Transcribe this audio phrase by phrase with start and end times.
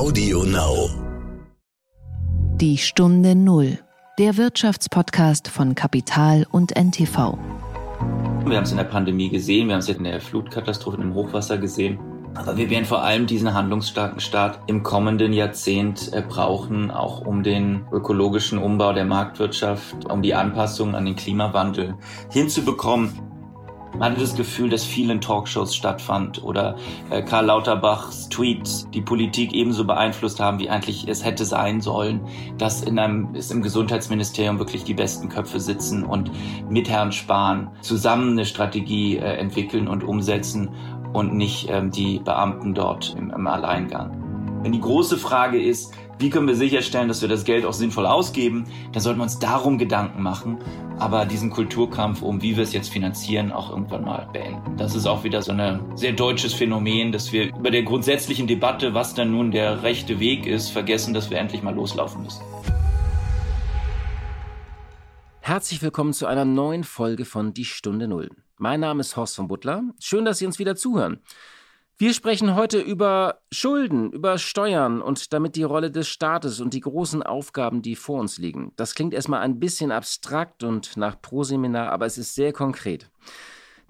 [0.00, 0.88] Audio Now.
[2.56, 3.80] Die Stunde Null.
[4.18, 7.36] Der Wirtschaftspodcast von Kapital und NTV.
[8.46, 11.12] Wir haben es in der Pandemie gesehen, wir haben es jetzt in der Flutkatastrophe, im
[11.12, 11.98] Hochwasser gesehen.
[12.34, 17.42] Aber wir werden vor allem diesen handlungsstarken Staat im kommenden Jahrzehnt äh, brauchen, auch um
[17.42, 21.94] den ökologischen Umbau der Marktwirtschaft, um die Anpassung an den Klimawandel
[22.30, 23.29] hinzubekommen.
[23.98, 26.76] Man hatte das Gefühl, dass vielen Talkshows stattfand oder
[27.10, 32.20] äh, Karl Lauterbachs Tweets die Politik ebenso beeinflusst haben, wie eigentlich es hätte sein sollen,
[32.56, 36.30] dass in einem, ist im Gesundheitsministerium wirklich die besten Köpfe sitzen und
[36.70, 40.70] mit Herrn Spahn zusammen eine Strategie äh, entwickeln und umsetzen
[41.12, 44.16] und nicht ähm, die Beamten dort im, im Alleingang.
[44.62, 48.04] Wenn die große Frage ist, wie können wir sicherstellen, dass wir das Geld auch sinnvoll
[48.04, 50.58] ausgeben, dann sollten wir uns darum Gedanken machen,
[50.98, 54.76] aber diesen Kulturkampf um, wie wir es jetzt finanzieren, auch irgendwann mal beenden.
[54.76, 58.92] Das ist auch wieder so ein sehr deutsches Phänomen, dass wir über der grundsätzlichen Debatte,
[58.92, 62.42] was dann nun der rechte Weg ist, vergessen, dass wir endlich mal loslaufen müssen.
[65.40, 68.28] Herzlich willkommen zu einer neuen Folge von Die Stunde Null.
[68.58, 69.84] Mein Name ist Horst von Butler.
[69.98, 71.20] Schön, dass Sie uns wieder zuhören.
[72.00, 76.80] Wir sprechen heute über Schulden, über Steuern und damit die Rolle des Staates und die
[76.80, 78.72] großen Aufgaben, die vor uns liegen.
[78.76, 83.10] Das klingt erstmal ein bisschen abstrakt und nach Proseminar, aber es ist sehr konkret.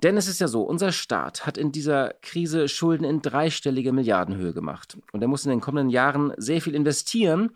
[0.02, 4.52] Denn es ist ja so, unser Staat hat in dieser Krise Schulden in dreistellige Milliardenhöhe
[4.52, 4.98] gemacht.
[5.12, 7.50] Und er muss in den kommenden Jahren sehr viel investieren,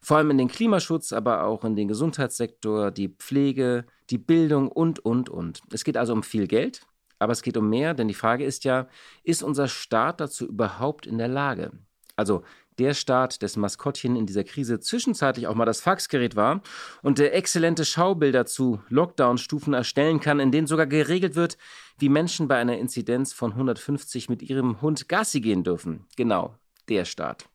[0.00, 5.04] vor allem in den Klimaschutz, aber auch in den Gesundheitssektor, die Pflege, die Bildung und,
[5.04, 5.60] und, und.
[5.70, 6.86] Es geht also um viel Geld,
[7.18, 8.88] aber es geht um mehr, denn die Frage ist ja,
[9.22, 11.72] ist unser Staat dazu überhaupt in der Lage?
[12.16, 12.42] Also
[12.78, 16.62] der Staat, dessen Maskottchen in dieser Krise zwischenzeitlich auch mal das Faxgerät war
[17.02, 21.58] und der exzellente Schaubilder zu Lockdown-Stufen erstellen kann, in denen sogar geregelt wird,
[21.98, 26.06] wie Menschen bei einer Inzidenz von 150 mit ihrem Hund Gassi gehen dürfen.
[26.16, 26.54] Genau,
[26.88, 27.48] der Staat.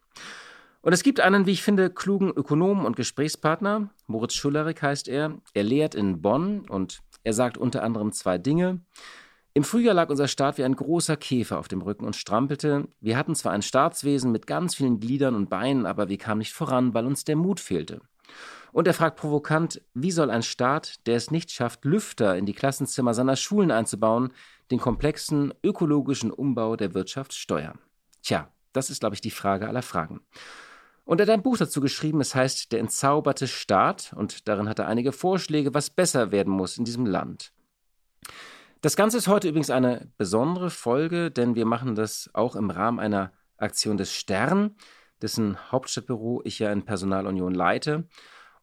[0.82, 3.90] Und es gibt einen, wie ich finde, klugen Ökonomen und Gesprächspartner.
[4.08, 5.38] Moritz Schullerik heißt er.
[5.54, 8.82] Er lehrt in Bonn und er sagt unter anderem zwei Dinge.
[9.56, 12.88] Im Frühjahr lag unser Staat wie ein großer Käfer auf dem Rücken und strampelte.
[13.02, 16.54] Wir hatten zwar ein Staatswesen mit ganz vielen Gliedern und Beinen, aber wir kamen nicht
[16.54, 18.02] voran, weil uns der Mut fehlte.
[18.72, 22.56] Und er fragt provokant, wie soll ein Staat, der es nicht schafft, Lüfter in die
[22.56, 24.32] Klassenzimmer seiner Schulen einzubauen,
[24.72, 27.78] den komplexen ökologischen Umbau der Wirtschaft steuern?
[28.24, 30.22] Tja, das ist, glaube ich, die Frage aller Fragen.
[31.06, 34.80] Und er hat ein Buch dazu geschrieben, es heißt Der entzauberte Staat, und darin hat
[34.80, 37.52] er einige Vorschläge, was besser werden muss in diesem Land.
[38.84, 43.00] Das Ganze ist heute übrigens eine besondere Folge, denn wir machen das auch im Rahmen
[43.00, 44.76] einer Aktion des Stern,
[45.22, 48.10] dessen Hauptstadtbüro ich ja in Personalunion leite.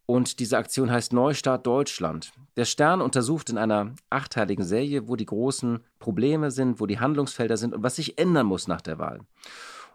[0.04, 2.32] Und diese Aktion heißt Neustart Deutschland.
[2.58, 7.56] Der Stern untersucht in einer achteiligen Serie, wo die großen Probleme sind, wo die Handlungsfelder
[7.56, 9.20] sind und was sich ändern muss nach der Wahl.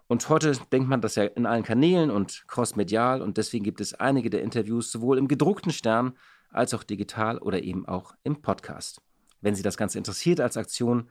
[0.08, 3.94] Und heute denkt man das ja in allen Kanälen und crossmedial und deswegen gibt es
[3.94, 6.14] einige der Interviews sowohl im gedruckten Stern
[6.50, 9.05] als auch digital oder eben auch im Podcast.
[9.46, 11.08] Wenn Sie das Ganze interessiert als Aktion,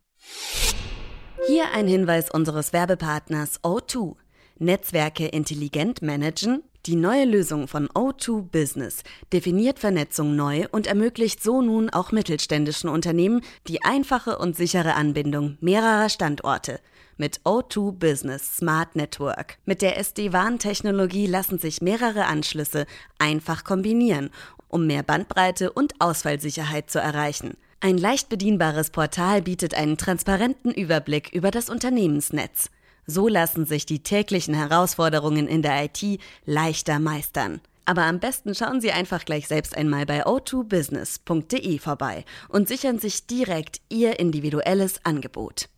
[1.49, 4.15] Hier ein Hinweis unseres Werbepartners O2.
[4.61, 6.63] Netzwerke intelligent managen?
[6.87, 9.03] Die neue Lösung von O2 Business
[9.33, 15.59] definiert Vernetzung neu und ermöglicht so nun auch mittelständischen Unternehmen die einfache und sichere Anbindung
[15.61, 16.79] mehrerer Standorte–
[17.23, 19.57] mit O2 Business Smart Network.
[19.65, 22.85] Mit der SD-WAN-Technologie lassen sich mehrere Anschlüsse
[23.21, 24.31] einfach kombinieren,
[24.67, 27.57] um mehr Bandbreite und Ausfallsicherheit zu erreichen.
[27.79, 32.71] Ein leicht bedienbares Portal bietet einen transparenten Überblick über das Unternehmensnetz.
[33.07, 37.61] So lassen sich die täglichen Herausforderungen in der IT leichter meistern.
[37.85, 43.29] Aber am besten schauen Sie einfach gleich selbst einmal bei o2business.de vorbei und sichern sich
[43.29, 45.69] direkt Ihr individuelles Angebot.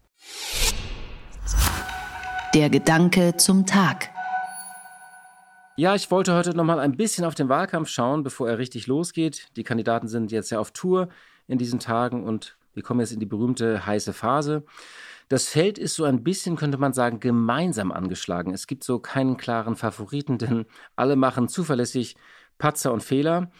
[2.54, 4.10] Der Gedanke zum Tag.
[5.76, 8.86] Ja, ich wollte heute noch mal ein bisschen auf den Wahlkampf schauen, bevor er richtig
[8.86, 9.48] losgeht.
[9.56, 11.08] Die Kandidaten sind jetzt ja auf Tour
[11.48, 14.64] in diesen Tagen und wir kommen jetzt in die berühmte heiße Phase.
[15.28, 18.54] Das Feld ist so ein bisschen, könnte man sagen, gemeinsam angeschlagen.
[18.54, 20.66] Es gibt so keinen klaren Favoriten, denn
[20.96, 22.14] alle machen zuverlässig
[22.58, 23.50] Patzer und Fehler.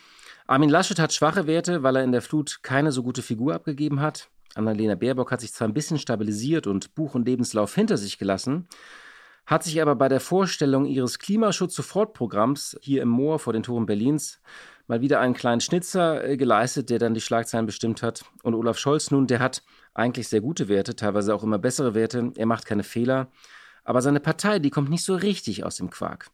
[0.47, 4.00] Armin Laschet hat schwache Werte, weil er in der Flut keine so gute Figur abgegeben
[4.00, 4.31] hat.
[4.55, 8.69] Annalena Baerbock hat sich zwar ein bisschen stabilisiert und Buch und Lebenslauf hinter sich gelassen,
[9.47, 14.41] hat sich aber bei der Vorstellung ihres Klimaschutz-Sofortprogramms hier im Moor vor den Toren Berlins
[14.87, 18.25] mal wieder einen kleinen Schnitzer äh, geleistet, der dann die Schlagzeilen bestimmt hat.
[18.43, 19.62] Und Olaf Scholz nun, der hat
[19.95, 22.33] eigentlich sehr gute Werte, teilweise auch immer bessere Werte.
[22.37, 23.29] Er macht keine Fehler.
[23.85, 26.31] Aber seine Partei, die kommt nicht so richtig aus dem Quark.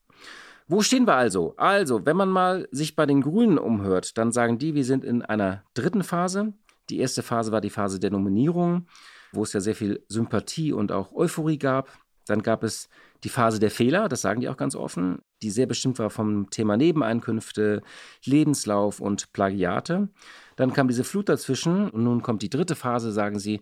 [0.68, 1.54] Wo stehen wir also?
[1.56, 5.22] Also, wenn man mal sich bei den Grünen umhört, dann sagen die, wir sind in
[5.22, 6.52] einer dritten Phase.
[6.90, 8.86] Die erste Phase war die Phase der Nominierung,
[9.32, 11.88] wo es ja sehr viel Sympathie und auch Euphorie gab.
[12.26, 12.88] Dann gab es
[13.24, 16.50] die Phase der Fehler, das sagen die auch ganz offen, die sehr bestimmt war vom
[16.50, 17.82] Thema Nebeneinkünfte,
[18.24, 20.08] Lebenslauf und Plagiate.
[20.56, 23.60] Dann kam diese Flut dazwischen und nun kommt die dritte Phase, sagen sie,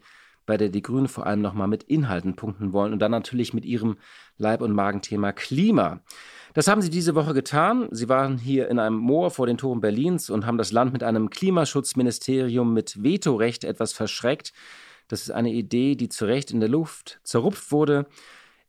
[0.48, 3.66] bei der die Grünen vor allem nochmal mit Inhalten punkten wollen und dann natürlich mit
[3.66, 3.98] ihrem
[4.38, 6.00] Leib- und Magenthema Klima.
[6.54, 7.86] Das haben sie diese Woche getan.
[7.90, 11.02] Sie waren hier in einem Moor vor den Toren Berlins und haben das Land mit
[11.02, 14.54] einem Klimaschutzministerium mit Vetorecht etwas verschreckt.
[15.06, 18.06] Das ist eine Idee, die zu Recht in der Luft zerrupft wurde.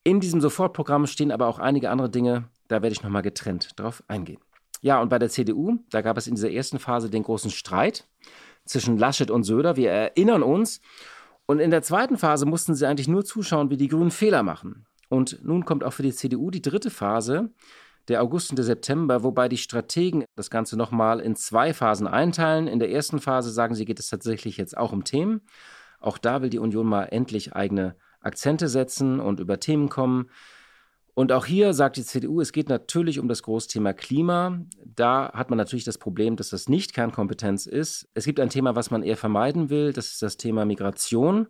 [0.03, 4.03] In diesem Sofortprogramm stehen aber auch einige andere Dinge, da werde ich nochmal getrennt drauf
[4.09, 4.41] eingehen.
[4.81, 8.05] Ja, und bei der CDU, da gab es in dieser ersten Phase den großen Streit
[8.65, 9.77] zwischen Laschet und Söder.
[9.77, 10.81] Wir erinnern uns.
[11.49, 14.85] Und in der zweiten Phase mussten sie eigentlich nur zuschauen, wie die Grünen Fehler machen.
[15.09, 17.49] Und nun kommt auch für die CDU die dritte Phase,
[18.07, 22.67] der August und der September, wobei die Strategen das Ganze nochmal in zwei Phasen einteilen.
[22.67, 25.41] In der ersten Phase sagen sie, geht es tatsächlich jetzt auch um Themen.
[25.99, 30.29] Auch da will die Union mal endlich eigene Akzente setzen und über Themen kommen.
[31.19, 34.61] Und auch hier sagt die CDU, es geht natürlich um das Großthema Klima.
[34.85, 38.07] Da hat man natürlich das Problem, dass das nicht Kernkompetenz ist.
[38.13, 41.47] Es gibt ein Thema, was man eher vermeiden will, das ist das Thema Migration,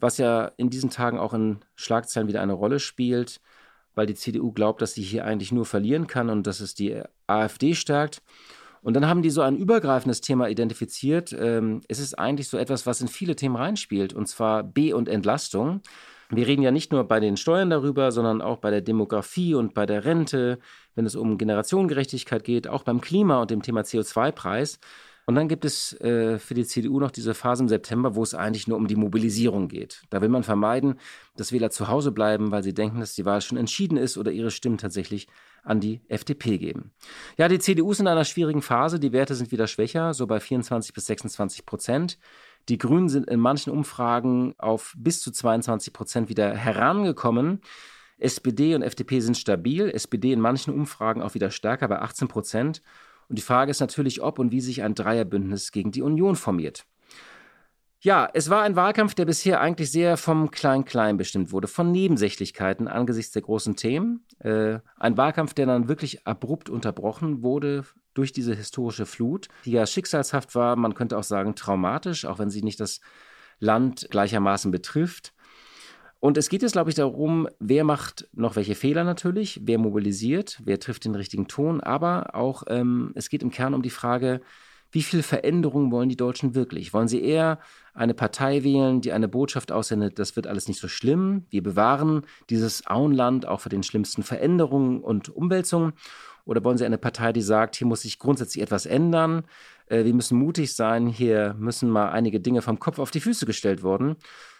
[0.00, 3.42] was ja in diesen Tagen auch in Schlagzeilen wieder eine Rolle spielt,
[3.94, 7.02] weil die CDU glaubt, dass sie hier eigentlich nur verlieren kann und dass es die
[7.26, 8.22] AfD stärkt.
[8.80, 11.36] Und dann haben die so ein übergreifendes Thema identifiziert.
[11.38, 15.10] Ähm, es ist eigentlich so etwas, was in viele Themen reinspielt, und zwar B- und
[15.10, 15.82] Entlastung.
[16.36, 19.74] Wir reden ja nicht nur bei den Steuern darüber, sondern auch bei der Demografie und
[19.74, 20.58] bei der Rente,
[20.94, 24.78] wenn es um Generationengerechtigkeit geht, auch beim Klima und dem Thema CO2-Preis.
[25.26, 28.34] Und dann gibt es äh, für die CDU noch diese Phase im September, wo es
[28.34, 30.02] eigentlich nur um die Mobilisierung geht.
[30.10, 30.98] Da will man vermeiden,
[31.36, 34.30] dass Wähler zu Hause bleiben, weil sie denken, dass die Wahl schon entschieden ist oder
[34.32, 35.26] ihre Stimmen tatsächlich
[35.62, 36.92] an die FDP geben.
[37.38, 39.00] Ja, die CDU ist in einer schwierigen Phase.
[39.00, 42.18] Die Werte sind wieder schwächer, so bei 24 bis 26 Prozent.
[42.68, 47.60] Die Grünen sind in manchen Umfragen auf bis zu 22 Prozent wieder herangekommen.
[48.18, 52.82] SPD und FDP sind stabil, SPD in manchen Umfragen auch wieder stärker bei 18 Prozent.
[53.28, 56.86] Und die Frage ist natürlich, ob und wie sich ein Dreierbündnis gegen die Union formiert.
[58.04, 62.86] Ja, es war ein Wahlkampf, der bisher eigentlich sehr vom Klein-Klein bestimmt wurde, von Nebensächlichkeiten
[62.86, 64.26] angesichts der großen Themen.
[64.40, 69.86] Äh, ein Wahlkampf, der dann wirklich abrupt unterbrochen wurde durch diese historische Flut, die ja
[69.86, 73.00] schicksalshaft war, man könnte auch sagen traumatisch, auch wenn sie nicht das
[73.58, 75.32] Land gleichermaßen betrifft.
[76.20, 80.60] Und es geht jetzt, glaube ich, darum, wer macht noch welche Fehler natürlich, wer mobilisiert,
[80.62, 84.42] wer trifft den richtigen Ton, aber auch ähm, es geht im Kern um die Frage,
[84.94, 86.94] wie viel Veränderung wollen die Deutschen wirklich?
[86.94, 87.58] Wollen sie eher
[87.94, 92.22] eine Partei wählen, die eine Botschaft aussendet, das wird alles nicht so schlimm, wir bewahren
[92.48, 95.94] dieses Auenland auch für den schlimmsten Veränderungen und Umwälzungen?
[96.44, 99.42] Oder wollen sie eine Partei, die sagt, hier muss sich grundsätzlich etwas ändern,
[99.86, 103.46] äh, wir müssen mutig sein, hier müssen mal einige Dinge vom Kopf auf die Füße
[103.46, 104.14] gestellt worden?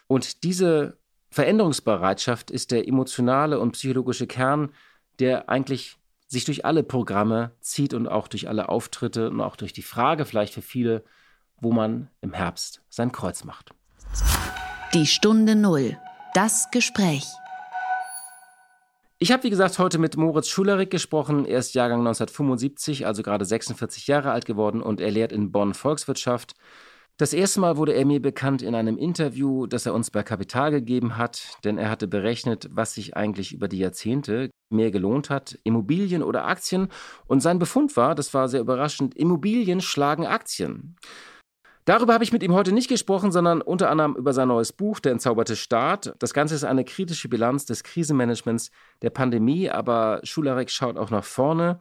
[0.08, 0.98] Und diese
[1.30, 4.70] Veränderungsbereitschaft ist der emotionale und psychologische Kern,
[5.20, 9.72] der eigentlich sich durch alle Programme zieht und auch durch alle Auftritte und auch durch
[9.72, 11.04] die Frage vielleicht für viele,
[11.60, 13.70] wo man im Herbst sein Kreuz macht.
[14.92, 15.96] Die Stunde Null.
[16.34, 17.24] Das Gespräch.
[19.18, 21.46] Ich habe, wie gesagt, heute mit Moritz Schulerik gesprochen.
[21.46, 25.72] Er ist Jahrgang 1975, also gerade 46 Jahre alt geworden und er lehrt in Bonn
[25.72, 26.54] Volkswirtschaft.
[27.16, 30.72] Das erste Mal wurde er mir bekannt in einem Interview, das er uns bei Kapital
[30.72, 35.56] gegeben hat, denn er hatte berechnet, was sich eigentlich über die Jahrzehnte mehr gelohnt hat,
[35.62, 36.88] Immobilien oder Aktien.
[37.28, 40.96] Und sein Befund war, das war sehr überraschend, Immobilien schlagen Aktien.
[41.84, 44.98] Darüber habe ich mit ihm heute nicht gesprochen, sondern unter anderem über sein neues Buch,
[44.98, 46.14] Der entzauberte Staat.
[46.18, 51.24] Das Ganze ist eine kritische Bilanz des Krisenmanagements der Pandemie, aber Schularek schaut auch nach
[51.24, 51.78] vorne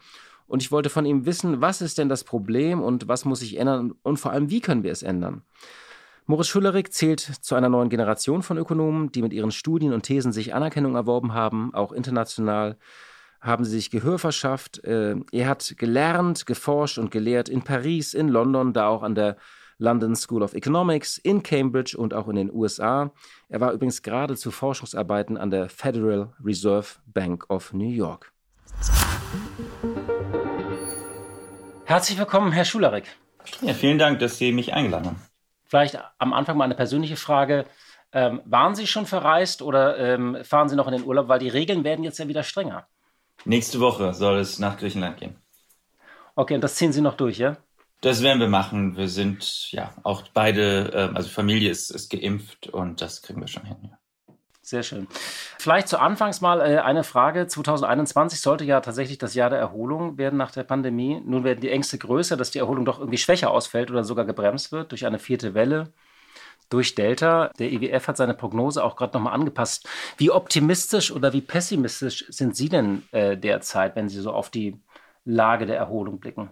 [0.48, 3.58] und ich wollte von ihm wissen, was ist denn das Problem und was muss sich
[3.58, 5.44] ändern und vor allem, wie können wir es ändern?
[6.26, 10.32] Moritz Schullerik zählt zu einer neuen Generation von Ökonomen, die mit ihren Studien und Thesen
[10.32, 12.78] sich Anerkennung erworben haben, auch international
[13.44, 14.84] haben sie sich Gehör verschafft.
[14.86, 19.36] Äh, er hat gelernt, geforscht und gelehrt in Paris, in London, da auch an der
[19.78, 23.12] London School of Economics, in Cambridge und auch in den USA.
[23.50, 28.32] Er war übrigens gerade zu Forschungsarbeiten an der Federal Reserve Bank of New York.
[31.86, 33.06] Herzlich willkommen, Herr Schularek.
[33.62, 35.22] Ja, vielen Dank, dass Sie mich eingeladen haben.
[35.66, 37.66] Vielleicht am Anfang mal eine persönliche Frage.
[38.12, 41.28] Ähm, waren Sie schon verreist oder ähm, fahren Sie noch in den Urlaub?
[41.28, 42.88] Weil die Regeln werden jetzt ja wieder strenger.
[43.46, 45.36] Nächste Woche soll es nach Griechenland gehen.
[46.36, 47.58] Okay, und das ziehen Sie noch durch, ja?
[48.02, 48.98] Das werden wir machen.
[48.98, 53.48] Wir sind ja auch beide, äh, also Familie ist, ist geimpft und das kriegen wir
[53.48, 53.78] schon hin.
[53.84, 53.98] Ja.
[54.66, 55.08] Sehr schön.
[55.60, 57.48] Vielleicht zu Anfangs mal äh, eine Frage.
[57.48, 61.22] 2021 sollte ja tatsächlich das Jahr der Erholung werden nach der Pandemie.
[61.26, 64.72] Nun werden die Ängste größer, dass die Erholung doch irgendwie schwächer ausfällt oder sogar gebremst
[64.72, 65.92] wird durch eine vierte Welle,
[66.70, 67.52] durch Delta.
[67.60, 69.86] Der IWF hat seine Prognose auch gerade nochmal angepasst.
[70.16, 74.80] Wie optimistisch oder wie pessimistisch sind Sie denn äh, derzeit, wenn Sie so auf die
[75.26, 76.52] Lage der Erholung blicken?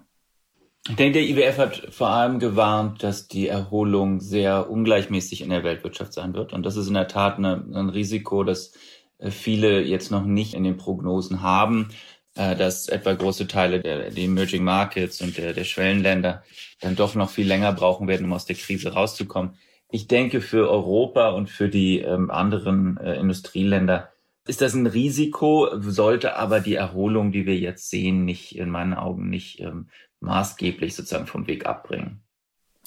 [0.90, 5.64] Ich denke, der IWF hat vor allem gewarnt, dass die Erholung sehr ungleichmäßig in der
[5.64, 6.54] Weltwirtschaft sein wird.
[6.54, 8.74] Und das ist in der Tat eine, ein Risiko, das
[9.20, 11.90] äh, viele jetzt noch nicht in den Prognosen haben,
[12.36, 16.44] äh, dass etwa große Teile der, der Emerging Markets und der, der Schwellenländer
[16.80, 19.58] dann doch noch viel länger brauchen werden, um aus der Krise rauszukommen.
[19.92, 24.10] Ich denke, für Europa und für die ähm, anderen äh, Industrieländer
[24.48, 28.96] ist das ein Risiko, sollte aber die Erholung, die wir jetzt sehen, nicht in meinen
[28.96, 29.90] Augen nicht ähm,
[30.22, 32.22] maßgeblich sozusagen vom Weg abbringen.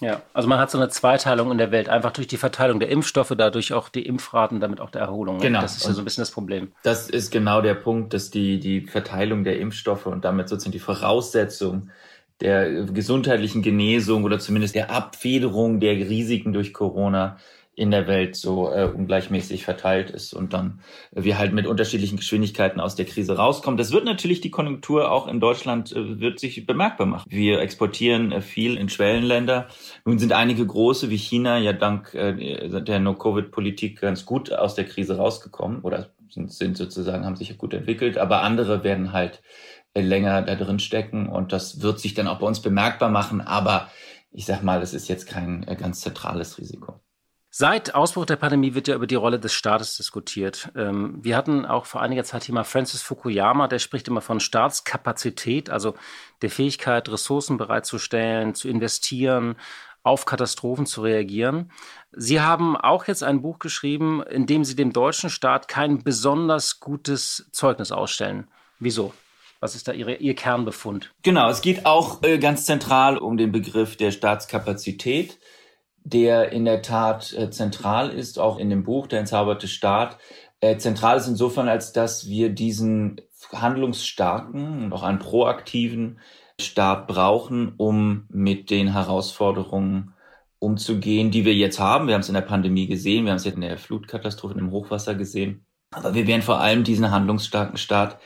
[0.00, 2.88] Ja, also man hat so eine Zweiteilung in der Welt, einfach durch die Verteilung der
[2.88, 5.38] Impfstoffe, dadurch auch die Impfraten, damit auch der Erholung.
[5.38, 5.60] Genau.
[5.60, 6.72] Das ist ja so ein bisschen das Problem.
[6.82, 10.80] Das ist genau der Punkt, dass die, die Verteilung der Impfstoffe und damit sozusagen die
[10.80, 11.90] Voraussetzung
[12.40, 17.36] der gesundheitlichen Genesung oder zumindest der Abfederung der Risiken durch Corona
[17.76, 20.80] in der Welt so äh, ungleichmäßig verteilt ist und dann
[21.14, 23.76] äh, wir halt mit unterschiedlichen Geschwindigkeiten aus der Krise rauskommen.
[23.76, 27.30] Das wird natürlich die Konjunktur auch in Deutschland äh, wird sich bemerkbar machen.
[27.30, 29.68] Wir exportieren äh, viel in Schwellenländer.
[30.04, 34.84] Nun sind einige große wie China ja dank äh, der No-Covid-Politik ganz gut aus der
[34.84, 39.42] Krise rausgekommen oder sind, sind sozusagen haben sich gut entwickelt, aber andere werden halt
[39.94, 43.40] äh, länger da drin stecken und das wird sich dann auch bei uns bemerkbar machen.
[43.40, 43.88] Aber
[44.32, 47.00] ich sag mal, es ist jetzt kein äh, ganz zentrales Risiko.
[47.56, 50.72] Seit Ausbruch der Pandemie wird ja über die Rolle des Staates diskutiert.
[50.74, 54.40] Ähm, wir hatten auch vor einiger Zeit hier mal Francis Fukuyama, der spricht immer von
[54.40, 55.94] Staatskapazität, also
[56.42, 59.54] der Fähigkeit, Ressourcen bereitzustellen, zu investieren,
[60.02, 61.70] auf Katastrophen zu reagieren.
[62.10, 66.80] Sie haben auch jetzt ein Buch geschrieben, in dem Sie dem deutschen Staat kein besonders
[66.80, 68.48] gutes Zeugnis ausstellen.
[68.80, 69.14] Wieso?
[69.60, 71.12] Was ist da Ihre, Ihr Kernbefund?
[71.22, 75.38] Genau, es geht auch äh, ganz zentral um den Begriff der Staatskapazität
[76.04, 80.18] der in der Tat äh, zentral ist, auch in dem Buch Der entzauberte Staat.
[80.60, 83.20] Äh, zentral ist insofern, als dass wir diesen
[83.52, 86.20] handlungsstarken und auch einen proaktiven
[86.60, 90.14] Staat brauchen, um mit den Herausforderungen
[90.58, 92.06] umzugehen, die wir jetzt haben.
[92.06, 94.70] Wir haben es in der Pandemie gesehen, wir haben es jetzt in der Flutkatastrophe, im
[94.70, 95.66] Hochwasser gesehen.
[95.90, 98.18] Aber wir werden vor allem diesen handlungsstarken Staat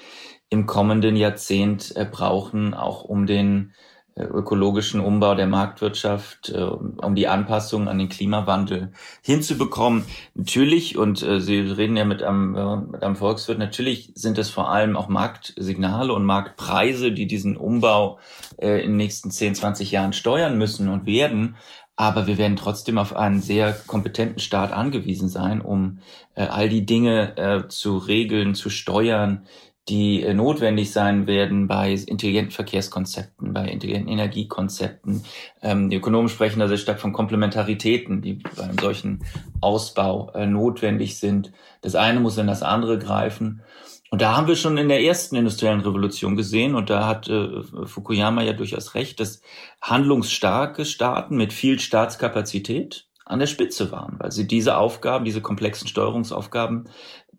[0.51, 3.75] im kommenden Jahrzehnt äh, brauchen, auch um den
[4.23, 10.05] ökologischen Umbau der Marktwirtschaft, äh, um die Anpassung an den Klimawandel hinzubekommen.
[10.35, 14.71] Natürlich, und äh, Sie reden ja mit einem, mit einem Volkswirt, natürlich sind es vor
[14.71, 18.19] allem auch Marktsignale und Marktpreise, die diesen Umbau
[18.57, 21.57] in den nächsten 10, 20 Jahren steuern müssen und werden.
[21.97, 25.99] Aber wir werden trotzdem auf einen sehr kompetenten Staat angewiesen sein, um
[26.35, 29.47] all die Dinge zu regeln, zu steuern,
[29.89, 35.25] die äh, notwendig sein werden bei intelligenten Verkehrskonzepten, bei intelligenten Energiekonzepten.
[35.63, 39.25] Ähm, die Ökonomen sprechen da sehr stark von Komplementaritäten, die bei einem solchen
[39.61, 41.53] Ausbau äh, notwendig sind.
[41.81, 43.63] Das eine muss in das andere greifen.
[44.11, 47.63] Und da haben wir schon in der ersten industriellen Revolution gesehen, und da hat äh,
[47.85, 49.43] Fukuyama ja durchaus recht, dass
[49.83, 55.87] handlungsstarke Staaten mit viel Staatskapazität an der Spitze waren, weil sie diese Aufgaben, diese komplexen
[55.87, 56.89] Steuerungsaufgaben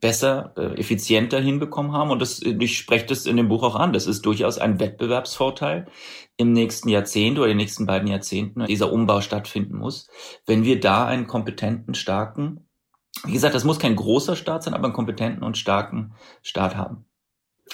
[0.01, 2.11] besser, äh, effizienter hinbekommen haben.
[2.11, 3.93] Und das, ich spreche das in dem Buch auch an.
[3.93, 5.87] Das ist durchaus ein Wettbewerbsvorteil
[6.37, 10.09] im nächsten Jahrzehnt oder den nächsten beiden Jahrzehnten, dieser Umbau stattfinden muss,
[10.45, 12.69] wenn wir da einen kompetenten, starken,
[13.25, 17.08] wie gesagt, das muss kein großer Staat sein, aber einen kompetenten und starken Staat haben.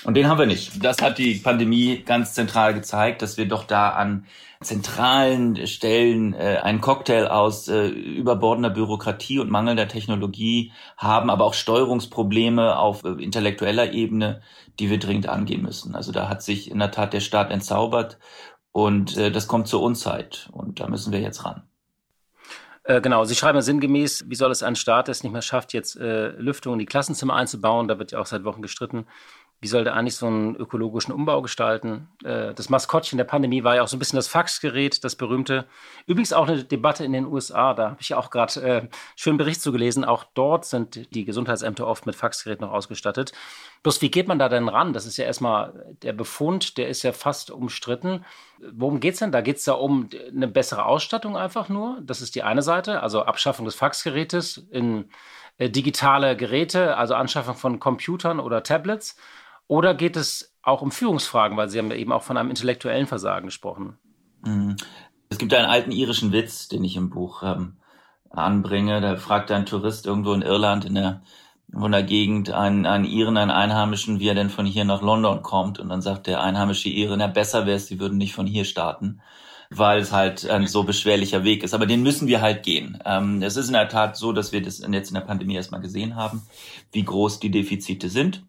[0.03, 0.83] Und den haben wir nicht.
[0.83, 4.25] Das hat die Pandemie ganz zentral gezeigt, dass wir doch da an
[4.61, 11.53] zentralen Stellen äh, einen Cocktail aus äh, überbordender Bürokratie und mangelnder Technologie haben, aber auch
[11.53, 14.41] Steuerungsprobleme auf äh, intellektueller Ebene,
[14.79, 15.95] die wir dringend angehen müssen.
[15.95, 18.17] Also da hat sich in der Tat der Staat entzaubert
[18.71, 21.63] und äh, das kommt zur Unzeit und da müssen wir jetzt ran.
[22.83, 25.41] Äh, genau, Sie schreiben ja sinngemäß, wie soll es ein Staat, der es nicht mehr
[25.41, 29.05] schafft, jetzt äh, Lüftung in die Klassenzimmer einzubauen, da wird ja auch seit Wochen gestritten,
[29.61, 32.09] wie soll der eigentlich so einen ökologischen Umbau gestalten?
[32.23, 35.65] Äh, das Maskottchen der Pandemie war ja auch so ein bisschen das Faxgerät, das berühmte.
[36.05, 39.37] Übrigens auch eine Debatte in den USA, da habe ich ja auch gerade äh, schönen
[39.37, 40.05] Bericht zu gelesen.
[40.05, 43.31] Auch dort sind die Gesundheitsämter oft mit Faxgeräten noch ausgestattet.
[43.81, 44.93] Bloß wie geht man da denn ran?
[44.93, 48.25] Das ist ja erstmal der Befund, der ist ja fast umstritten.
[48.71, 49.31] Worum geht es denn?
[49.31, 51.99] Da geht es da um eine bessere Ausstattung einfach nur.
[52.01, 55.09] Das ist die eine Seite, also Abschaffung des Faxgerätes in
[55.57, 59.15] äh, digitale Geräte, also Anschaffung von Computern oder Tablets.
[59.67, 63.07] Oder geht es auch um Führungsfragen, weil Sie haben ja eben auch von einem intellektuellen
[63.07, 63.97] Versagen gesprochen?
[64.43, 64.75] Mhm.
[65.29, 67.77] Es gibt einen alten irischen Witz, den ich im Buch ähm,
[68.29, 69.01] anbringe.
[69.01, 71.21] Da fragt ein Tourist irgendwo in Irland in der
[71.73, 75.41] von der Gegend einen, einen Iren, einen Einheimischen, wie er denn von hier nach London
[75.41, 75.79] kommt.
[75.79, 78.65] Und dann sagt der einheimische Iren, na besser wäre es, sie würden nicht von hier
[78.65, 79.21] starten,
[79.69, 81.73] weil es halt ein so beschwerlicher Weg ist.
[81.73, 82.99] Aber den müssen wir halt gehen.
[83.05, 85.81] Ähm, es ist in der Tat so, dass wir das jetzt in der Pandemie erstmal
[85.81, 86.43] gesehen haben,
[86.91, 88.43] wie groß die Defizite sind.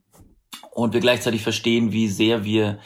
[0.71, 2.79] Und wir gleichzeitig verstehen, wie sehr wir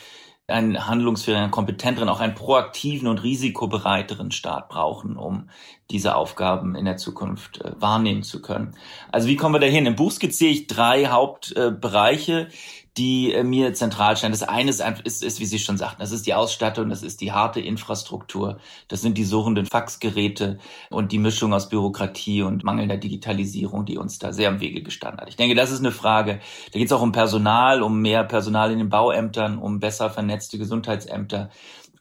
[0.51, 5.49] einen handlungsfähigen, einen kompetenteren, auch einen proaktiven und risikobereiteren Staat brauchen, um
[5.91, 8.75] diese Aufgaben in der Zukunft äh, wahrnehmen zu können.
[9.11, 9.87] Also wie kommen wir dahin?
[9.87, 14.33] Im Buch skizziere ich drei Hauptbereiche, äh, die äh, mir zentral scheinen.
[14.33, 17.21] Das eine ist, ist, ist, wie Sie schon sagten, das ist die Ausstattung, das ist
[17.21, 20.59] die harte Infrastruktur, das sind die suchenden Faxgeräte
[20.91, 25.21] und die Mischung aus Bürokratie und mangelnder Digitalisierung, die uns da sehr am Wege gestanden
[25.21, 25.29] hat.
[25.29, 26.41] Ich denke, das ist eine Frage.
[26.73, 30.59] Da geht es auch um Personal, um mehr Personal in den Bauämtern, um besser vernetzte
[30.59, 31.51] Gesundheitsämter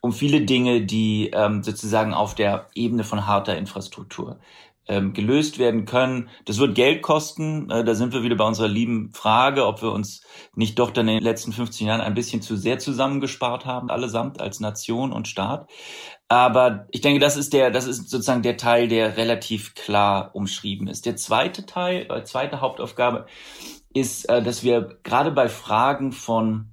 [0.02, 4.38] um viele Dinge, die ähm, sozusagen auf der Ebene von harter Infrastruktur
[4.90, 6.28] ähm, gelöst werden können.
[6.46, 7.70] Das wird Geld kosten.
[7.70, 10.22] Äh, da sind wir wieder bei unserer lieben Frage, ob wir uns
[10.56, 14.40] nicht doch dann in den letzten 15 Jahren ein bisschen zu sehr zusammengespart haben, allesamt
[14.40, 15.70] als Nation und Staat.
[16.28, 20.88] Aber ich denke, das ist der, das ist sozusagen der Teil, der relativ klar umschrieben
[20.88, 21.06] ist.
[21.06, 23.26] Der zweite Teil, äh, zweite Hauptaufgabe
[23.94, 26.66] ist, äh, dass wir gerade bei Fragen von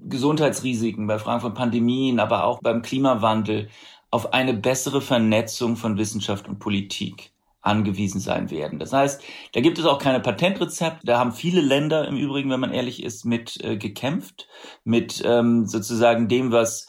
[0.00, 3.68] Gesundheitsrisiken, bei Fragen von Pandemien, aber auch beim Klimawandel
[4.10, 7.33] auf eine bessere Vernetzung von Wissenschaft und Politik
[7.64, 8.78] angewiesen sein werden.
[8.78, 11.06] Das heißt, da gibt es auch keine Patentrezepte.
[11.06, 14.48] Da haben viele Länder im Übrigen, wenn man ehrlich ist, mit äh, gekämpft,
[14.84, 16.88] mit ähm, sozusagen dem, was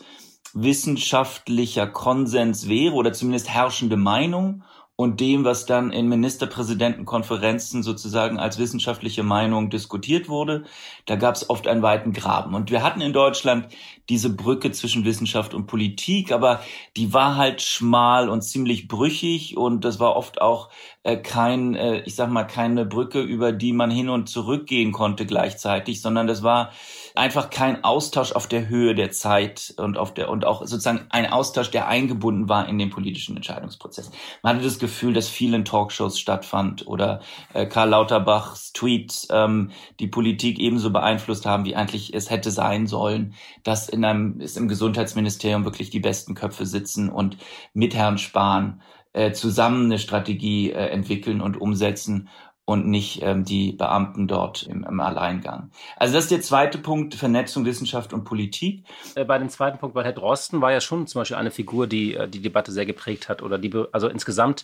[0.53, 4.63] wissenschaftlicher Konsens wäre oder zumindest herrschende Meinung
[4.97, 10.63] und dem, was dann in Ministerpräsidentenkonferenzen sozusagen als wissenschaftliche Meinung diskutiert wurde.
[11.05, 12.55] Da gab es oft einen weiten Graben.
[12.55, 13.67] Und wir hatten in Deutschland
[14.07, 16.61] diese Brücke zwischen Wissenschaft und Politik, aber
[16.95, 20.69] die war halt schmal und ziemlich brüchig und das war oft auch
[21.03, 24.93] äh, kein, äh, ich sag mal, keine Brücke, über die man hin und zurück gehen
[24.93, 26.71] konnte gleichzeitig, sondern das war
[27.15, 31.25] einfach kein Austausch auf der Höhe der Zeit und auf der und auch sozusagen ein
[31.31, 34.11] Austausch, der eingebunden war in den politischen Entscheidungsprozess.
[34.43, 37.21] Man hatte das Gefühl, dass viel in Talkshows stattfand oder
[37.53, 42.87] äh, Karl Lauterbachs Tweets ähm, die Politik ebenso beeinflusst haben, wie eigentlich es hätte sein
[42.87, 47.37] sollen, dass in einem ist im Gesundheitsministerium wirklich die besten Köpfe sitzen und
[47.73, 48.81] mit Herrn Spahn
[49.13, 52.29] äh, zusammen eine Strategie äh, entwickeln und umsetzen
[52.65, 55.71] und nicht ähm, die Beamten dort im, im Alleingang.
[55.97, 58.85] Also das ist der zweite Punkt, Vernetzung Wissenschaft und Politik.
[59.13, 61.85] Äh, bei dem zweiten Punkt, weil Herr Drosten war ja schon zum Beispiel eine Figur,
[61.85, 64.63] die äh, die Debatte sehr geprägt hat oder die, also insgesamt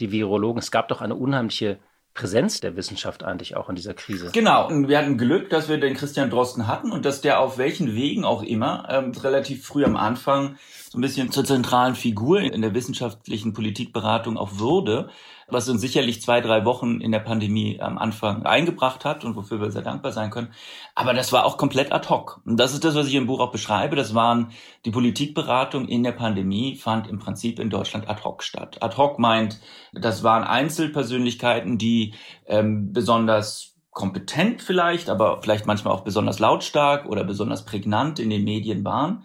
[0.00, 0.58] die Virologen.
[0.58, 1.78] Es gab doch eine unheimliche
[2.12, 4.30] Präsenz der Wissenschaft eigentlich auch in dieser Krise.
[4.32, 4.68] Genau.
[4.68, 8.24] Wir hatten Glück, dass wir den Christian Drosten hatten und dass der auf welchen Wegen
[8.24, 10.56] auch immer ähm, relativ früh am Anfang
[10.90, 15.08] so ein bisschen zur zentralen Figur in der wissenschaftlichen Politikberatung auch wurde
[15.52, 19.60] was uns sicherlich zwei, drei Wochen in der Pandemie am Anfang eingebracht hat und wofür
[19.60, 20.48] wir sehr dankbar sein können.
[20.94, 22.40] Aber das war auch komplett ad hoc.
[22.44, 23.96] Und das ist das, was ich im Buch auch beschreibe.
[23.96, 24.52] Das waren
[24.84, 28.82] die Politikberatung in der Pandemie fand im Prinzip in Deutschland ad hoc statt.
[28.82, 29.60] Ad hoc meint,
[29.92, 32.14] das waren Einzelpersönlichkeiten, die
[32.46, 38.44] ähm, besonders kompetent vielleicht, aber vielleicht manchmal auch besonders lautstark oder besonders prägnant in den
[38.44, 39.24] Medien waren.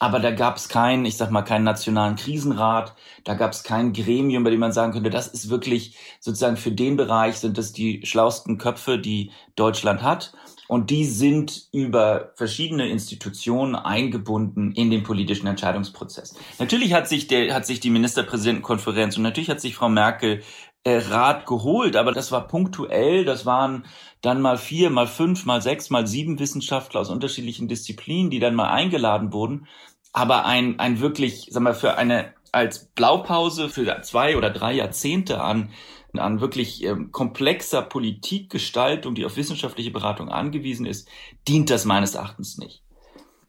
[0.00, 3.92] Aber da gab es keinen, ich sag mal, keinen nationalen Krisenrat, da gab es kein
[3.92, 7.72] Gremium, bei dem man sagen könnte, das ist wirklich sozusagen für den Bereich sind das
[7.72, 10.32] die schlausten Köpfe, die Deutschland hat.
[10.68, 16.34] Und die sind über verschiedene Institutionen eingebunden in den politischen Entscheidungsprozess.
[16.58, 20.42] Natürlich hat sich der, hat sich die Ministerpräsidentenkonferenz und natürlich hat sich Frau Merkel
[20.86, 23.84] Rat geholt, aber das war punktuell, das waren
[24.22, 28.54] dann mal vier, mal fünf, mal sechs, mal sieben Wissenschaftler aus unterschiedlichen Disziplinen, die dann
[28.54, 29.66] mal eingeladen wurden
[30.12, 35.40] aber ein, ein wirklich, sag mal, für eine als Blaupause für zwei oder drei Jahrzehnte
[35.40, 35.70] an,
[36.14, 41.08] an wirklich ähm, komplexer Politikgestaltung, die auf wissenschaftliche Beratung angewiesen ist,
[41.46, 42.82] dient das meines Erachtens nicht.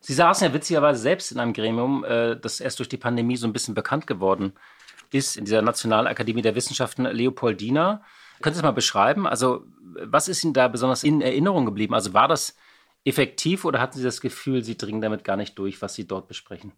[0.01, 3.47] Sie saßen ja witzigerweise selbst in einem Gremium, äh, das erst durch die Pandemie so
[3.47, 4.78] ein bisschen bekannt geworden ist,
[5.11, 8.03] in dieser Nationalakademie der Wissenschaften Leopoldina.
[8.41, 9.27] Können Sie es mal beschreiben?
[9.27, 9.65] Also,
[10.03, 11.93] was ist Ihnen da besonders in Erinnerung geblieben?
[11.93, 12.55] Also, war das
[13.03, 16.27] effektiv oder hatten Sie das Gefühl, Sie dringen damit gar nicht durch, was Sie dort
[16.27, 16.73] besprechen?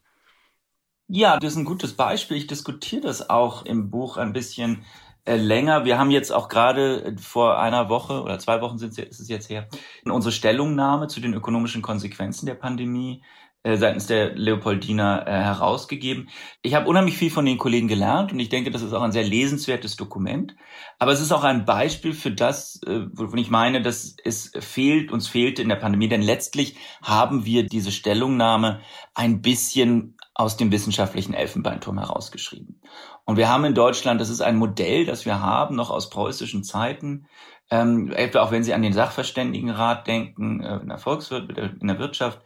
[1.08, 2.38] Ja, das ist ein gutes Beispiel.
[2.38, 4.86] Ich diskutiere das auch im Buch ein bisschen
[5.26, 5.86] äh, länger.
[5.86, 9.28] Wir haben jetzt auch gerade äh, vor einer Woche oder zwei Wochen sind, ist es
[9.28, 9.67] jetzt her,
[10.06, 13.24] unsere Stellungnahme zu den ökonomischen Konsequenzen der Pandemie
[13.63, 16.30] seitens der Leopoldina äh, herausgegeben.
[16.63, 19.12] Ich habe unheimlich viel von den Kollegen gelernt und ich denke, das ist auch ein
[19.12, 20.56] sehr lesenswertes Dokument.
[20.97, 25.12] Aber es ist auch ein Beispiel für das, äh, wovon ich meine, dass es fehlt,
[25.12, 28.82] uns fehlte in der Pandemie, denn letztlich haben wir diese Stellungnahme
[29.13, 32.82] ein bisschen aus dem wissenschaftlichen Elfenbeinturm herausgeschrieben.
[33.26, 36.64] Und wir haben in Deutschland, das ist ein Modell, das wir haben, noch aus preußischen
[36.64, 37.28] Zeiten,
[37.70, 42.00] ähm, etwa auch wenn Sie an den Sachverständigenrat denken, äh, in der Volkswirtschaft, in der
[42.00, 42.42] Wirtschaft,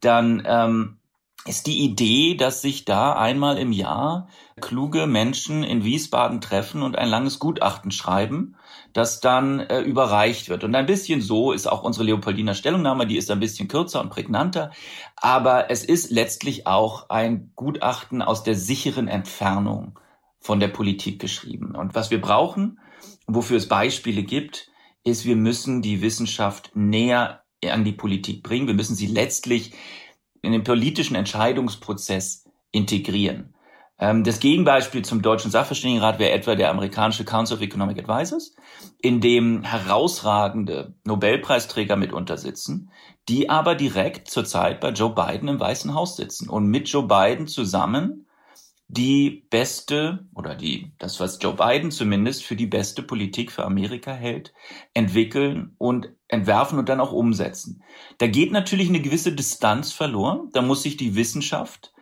[0.00, 0.98] dann ähm,
[1.46, 4.28] ist die Idee, dass sich da einmal im Jahr
[4.60, 8.56] kluge Menschen in Wiesbaden treffen und ein langes Gutachten schreiben,
[8.92, 10.62] das dann äh, überreicht wird.
[10.64, 14.10] Und ein bisschen so ist auch unsere Leopoldiner Stellungnahme, die ist ein bisschen kürzer und
[14.10, 14.70] prägnanter,
[15.16, 19.98] aber es ist letztlich auch ein Gutachten aus der sicheren Entfernung
[20.40, 21.74] von der Politik geschrieben.
[21.74, 22.78] Und was wir brauchen,
[23.26, 24.70] wofür es Beispiele gibt,
[25.04, 28.66] ist, wir müssen die Wissenschaft näher an die Politik bringen.
[28.66, 29.72] Wir müssen sie letztlich
[30.42, 33.54] in den politischen Entscheidungsprozess integrieren.
[33.98, 38.54] Ähm, das Gegenbeispiel zum deutschen Sachverständigenrat wäre etwa der amerikanische Council of Economic Advisors,
[39.00, 42.90] in dem herausragende Nobelpreisträger mitunter sitzen,
[43.28, 47.46] die aber direkt zurzeit bei Joe Biden im Weißen Haus sitzen und mit Joe Biden
[47.46, 48.27] zusammen
[48.88, 54.12] die beste oder die, das was Joe Biden zumindest für die beste Politik für Amerika
[54.12, 54.54] hält,
[54.94, 57.82] entwickeln und entwerfen und dann auch umsetzen.
[58.16, 60.48] Da geht natürlich eine gewisse Distanz verloren.
[60.52, 61.92] Da muss sich die Wissenschaft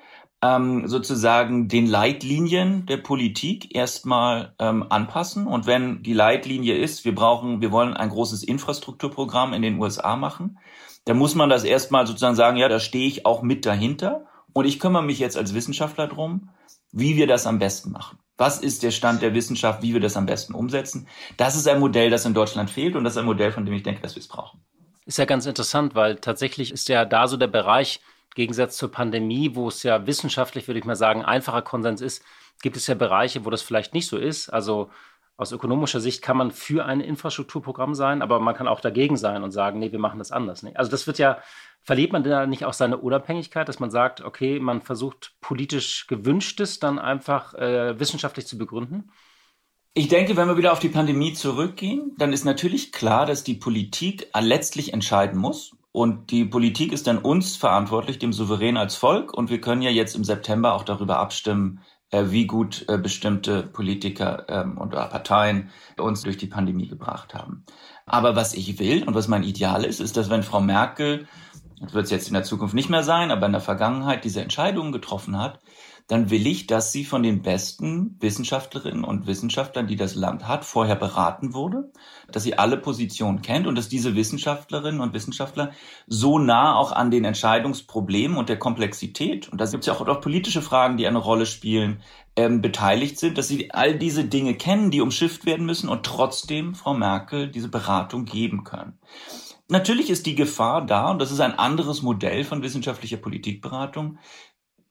[0.43, 5.47] ähm, sozusagen den Leitlinien der Politik erstmal ähm, anpassen.
[5.47, 10.17] Und wenn die Leitlinie ist, wir brauchen, wir wollen ein großes Infrastrukturprogramm in den USA
[10.17, 10.59] machen,
[11.05, 14.27] dann muss man das erstmal sozusagen sagen, ja, da stehe ich auch mit dahinter.
[14.57, 16.49] Und ich kümmere mich jetzt als Wissenschaftler drum,
[16.91, 18.19] wie wir das am besten machen.
[18.39, 21.09] Was ist der Stand der Wissenschaft, wie wir das am besten umsetzen?
[21.37, 23.75] Das ist ein Modell, das in Deutschland fehlt und das ist ein Modell, von dem
[23.75, 24.65] ich denke, dass wir es brauchen.
[25.05, 28.91] Ist ja ganz interessant, weil tatsächlich ist ja da so der Bereich, im Gegensatz zur
[28.91, 32.23] Pandemie, wo es ja wissenschaftlich, würde ich mal sagen, einfacher Konsens ist,
[32.63, 34.49] gibt es ja Bereiche, wo das vielleicht nicht so ist.
[34.49, 34.89] Also
[35.37, 39.43] aus ökonomischer Sicht kann man für ein Infrastrukturprogramm sein, aber man kann auch dagegen sein
[39.43, 40.65] und sagen, nee, wir machen das anders.
[40.75, 41.39] Also das wird ja
[41.87, 46.81] Verliert man da nicht auch seine Unabhängigkeit, dass man sagt, okay, man versucht politisch gewünschtes
[46.81, 49.13] dann einfach äh, wissenschaftlich zu begründen?
[49.95, 53.55] Ich denke, wenn wir wieder auf die Pandemie zurückgehen, dann ist natürlich klar, dass die
[53.55, 55.77] Politik letztlich entscheiden muss.
[55.93, 59.33] Und die Politik ist dann uns verantwortlich, dem Souverän als Volk.
[59.33, 63.63] Und wir können ja jetzt im September auch darüber abstimmen, äh, wie gut äh, bestimmte
[63.63, 67.65] Politiker ähm, und Parteien uns durch die Pandemie gebracht haben.
[68.07, 71.27] Aber was ich will und was mein Ideal ist, ist, dass wenn Frau Merkel
[71.81, 74.41] das wird es jetzt in der Zukunft nicht mehr sein, aber in der Vergangenheit diese
[74.41, 75.61] Entscheidungen getroffen hat,
[76.09, 80.65] dann will ich, dass sie von den besten Wissenschaftlerinnen und Wissenschaftlern, die das Land hat,
[80.65, 81.91] vorher beraten wurde,
[82.31, 85.73] dass sie alle Positionen kennt und dass diese Wissenschaftlerinnen und Wissenschaftler
[86.07, 90.07] so nah auch an den Entscheidungsproblemen und der Komplexität, und da gibt es ja auch,
[90.07, 92.01] auch politische Fragen, die eine Rolle spielen,
[92.37, 96.75] ähm, beteiligt sind, dass sie all diese Dinge kennen, die umschifft werden müssen und trotzdem
[96.75, 98.99] Frau Merkel diese Beratung geben können.
[99.69, 104.19] Natürlich ist die Gefahr da, und das ist ein anderes Modell von wissenschaftlicher Politikberatung.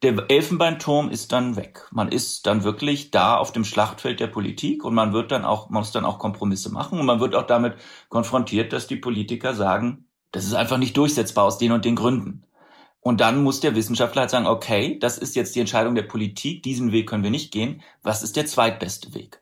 [0.05, 1.87] Der Elfenbeinturm ist dann weg.
[1.89, 5.71] Man ist dann wirklich da auf dem Schlachtfeld der Politik und man wird dann auch,
[5.71, 7.73] man muss dann auch Kompromisse machen und man wird auch damit
[8.09, 12.43] konfrontiert, dass die Politiker sagen, das ist einfach nicht durchsetzbar aus den und den Gründen.
[12.99, 16.61] Und dann muss der Wissenschaftler halt sagen, okay, das ist jetzt die Entscheidung der Politik,
[16.61, 17.81] diesen Weg können wir nicht gehen.
[18.03, 19.41] Was ist der zweitbeste Weg?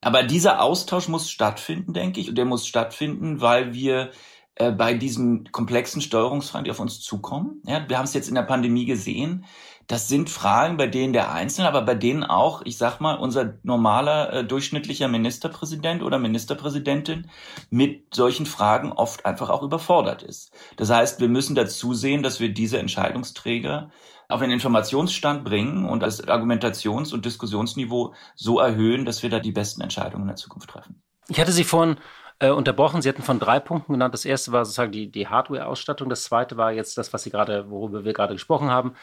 [0.00, 4.12] Aber dieser Austausch muss stattfinden, denke ich, und der muss stattfinden, weil wir
[4.54, 7.62] äh, bei diesen komplexen Steuerungsfragen, die auf uns zukommen.
[7.66, 9.46] Ja, wir haben es jetzt in der Pandemie gesehen.
[9.90, 13.54] Das sind Fragen, bei denen der Einzelne, aber bei denen auch, ich sag mal, unser
[13.64, 17.28] normaler äh, durchschnittlicher Ministerpräsident oder Ministerpräsidentin
[17.70, 20.52] mit solchen Fragen oft einfach auch überfordert ist.
[20.76, 23.90] Das heißt, wir müssen dazu sehen, dass wir diese Entscheidungsträger
[24.28, 29.50] auf einen Informationsstand bringen und das Argumentations- und Diskussionsniveau so erhöhen, dass wir da die
[29.50, 31.02] besten Entscheidungen in der Zukunft treffen.
[31.26, 31.96] Ich hatte Sie vorhin
[32.40, 33.02] äh, unterbrochen.
[33.02, 34.14] Sie hatten von drei Punkten genannt.
[34.14, 36.08] Das erste war sozusagen die, die Hardware-Ausstattung.
[36.08, 38.94] Das zweite war jetzt das, was Sie gerade, worüber wir gerade gesprochen haben,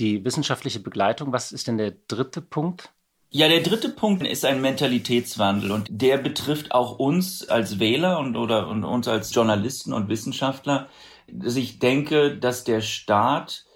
[0.00, 1.32] die wissenschaftliche Begleitung.
[1.32, 2.92] Was ist denn der dritte Punkt?
[3.32, 8.36] Ja, der dritte Punkt ist ein Mentalitätswandel und der betrifft auch uns als Wähler und
[8.36, 10.88] oder und uns als Journalisten und Wissenschaftler.
[11.40, 13.66] Also ich denke, dass der Staat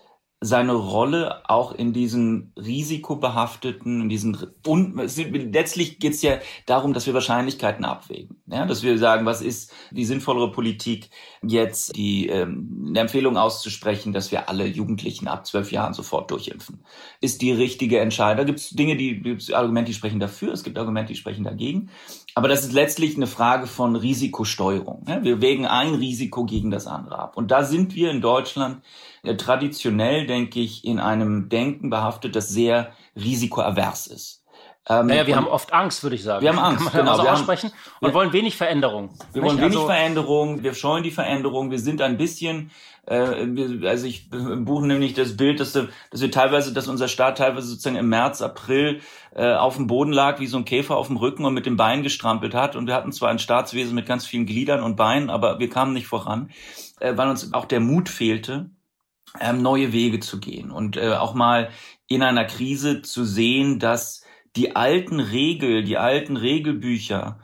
[0.41, 7.07] seine Rolle auch in diesen risikobehafteten, in diesen und letztlich geht es ja darum, dass
[7.07, 11.09] wir Wahrscheinlichkeiten abwägen, ja, dass wir sagen, was ist die sinnvollere Politik,
[11.43, 16.85] jetzt die ähm, eine Empfehlung auszusprechen, dass wir alle Jugendlichen ab zwölf Jahren sofort durchimpfen,
[17.23, 18.39] ist die richtige Entscheidung.
[18.39, 21.45] Da gibt es Dinge, die gibt's Argumente, die sprechen dafür, es gibt Argumente, die sprechen
[21.45, 21.89] dagegen,
[22.35, 25.05] aber das ist letztlich eine Frage von Risikosteuerung.
[25.09, 25.25] Ja.
[25.25, 28.83] Wir wägen ein Risiko gegen das andere ab und da sind wir in Deutschland
[29.23, 34.44] äh, traditionell, denke ich, in einem Denken behaftet, das sehr risikoavers ist.
[34.87, 36.43] Ähm, naja, wir haben oft Angst, würde ich sagen.
[36.43, 37.13] Wir haben Angst, genau.
[37.13, 39.11] Also wir aussprechen haben, und wollen wenig Veränderung.
[39.33, 42.71] Wir wollen wenig also, Veränderung, wir scheuen die Veränderung, wir sind ein bisschen
[43.07, 47.39] äh, also ich im Buch nämlich das Bild, dass, dass wir teilweise, dass unser Staat
[47.39, 49.01] teilweise sozusagen im März, April
[49.35, 51.77] äh, auf dem Boden lag, wie so ein Käfer auf dem Rücken und mit dem
[51.77, 52.77] Bein gestrampelt hat.
[52.77, 55.93] Und wir hatten zwar ein Staatswesen mit ganz vielen Gliedern und Beinen, aber wir kamen
[55.93, 56.51] nicht voran,
[57.01, 58.71] äh, weil uns auch der Mut fehlte,
[59.41, 61.71] ähm, neue Wege zu gehen und äh, auch mal
[62.07, 64.24] in einer Krise zu sehen, dass
[64.57, 67.41] die alten Regeln, die alten Regelbücher,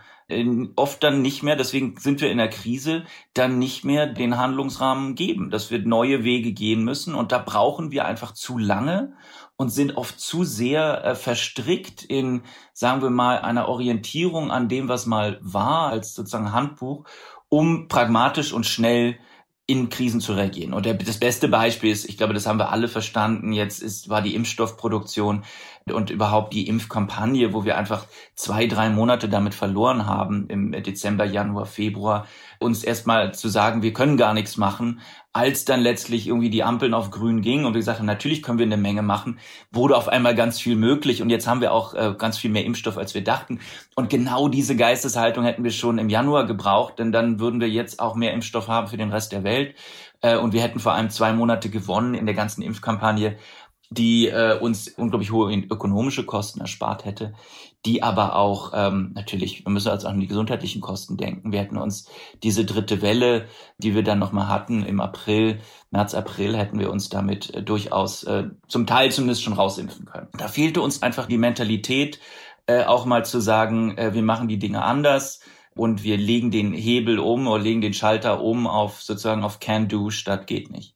[0.77, 5.15] oft dann nicht mehr, deswegen sind wir in der Krise, dann nicht mehr den Handlungsrahmen
[5.15, 7.15] geben, dass wir neue Wege gehen müssen.
[7.15, 9.15] Und da brauchen wir einfach zu lange
[9.57, 12.43] und sind oft zu sehr äh, verstrickt in,
[12.73, 17.05] sagen wir mal, einer Orientierung an dem, was mal war, als sozusagen Handbuch,
[17.49, 19.19] um pragmatisch und schnell
[19.67, 20.73] in Krisen zu reagieren.
[20.73, 24.09] Und der, das beste Beispiel ist, ich glaube, das haben wir alle verstanden, jetzt ist,
[24.09, 25.45] war die Impfstoffproduktion
[25.87, 31.25] und überhaupt die Impfkampagne, wo wir einfach zwei, drei Monate damit verloren haben im Dezember,
[31.25, 32.27] Januar, Februar,
[32.59, 35.01] uns erstmal zu sagen, wir können gar nichts machen,
[35.33, 38.59] als dann letztlich irgendwie die Ampeln auf grün gingen und wir gesagt haben, natürlich können
[38.59, 39.39] wir eine Menge machen,
[39.71, 42.65] wurde auf einmal ganz viel möglich und jetzt haben wir auch äh, ganz viel mehr
[42.65, 43.61] Impfstoff, als wir dachten.
[43.95, 48.01] Und genau diese Geisteshaltung hätten wir schon im Januar gebraucht, denn dann würden wir jetzt
[48.01, 49.75] auch mehr Impfstoff haben für den Rest der Welt.
[50.21, 53.37] Äh, und wir hätten vor allem zwei Monate gewonnen in der ganzen Impfkampagne
[53.91, 57.35] die äh, uns unglaublich hohe ökonomische Kosten erspart hätte,
[57.85, 61.51] die aber auch ähm, natürlich, wir müssen also an die gesundheitlichen Kosten denken.
[61.51, 62.09] Wir hätten uns
[62.45, 63.49] diese dritte Welle,
[63.79, 68.23] die wir dann nochmal hatten im April, März, April, hätten wir uns damit äh, durchaus
[68.25, 70.29] äh, zum Teil zumindest schon rausimpfen können.
[70.39, 72.21] Da fehlte uns einfach die Mentalität,
[72.67, 75.41] äh, auch mal zu sagen, äh, wir machen die Dinge anders
[75.75, 79.89] und wir legen den Hebel um oder legen den Schalter um auf sozusagen auf Can
[79.89, 80.95] Do statt geht nicht.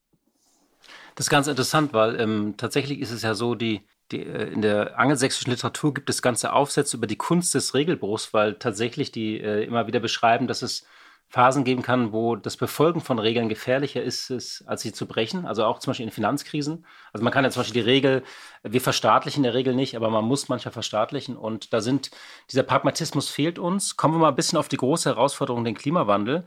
[1.14, 4.62] Das ist ganz interessant, weil ähm, tatsächlich ist es ja so, die, die, äh, in
[4.62, 9.40] der angelsächsischen Literatur gibt es ganze Aufsätze über die Kunst des Regelbruchs, weil tatsächlich die
[9.40, 10.84] äh, immer wieder beschreiben, dass es
[11.28, 15.46] Phasen geben kann, wo das Befolgen von Regeln gefährlicher ist, ist, als sie zu brechen.
[15.46, 16.86] Also auch zum Beispiel in Finanzkrisen.
[17.12, 18.22] Also man kann ja zum Beispiel die Regel,
[18.62, 21.36] wir verstaatlichen der Regel nicht, aber man muss manchmal verstaatlichen.
[21.36, 22.12] Und da sind,
[22.52, 23.96] dieser Pragmatismus fehlt uns.
[23.96, 26.44] Kommen wir mal ein bisschen auf die große Herausforderung, den Klimawandel.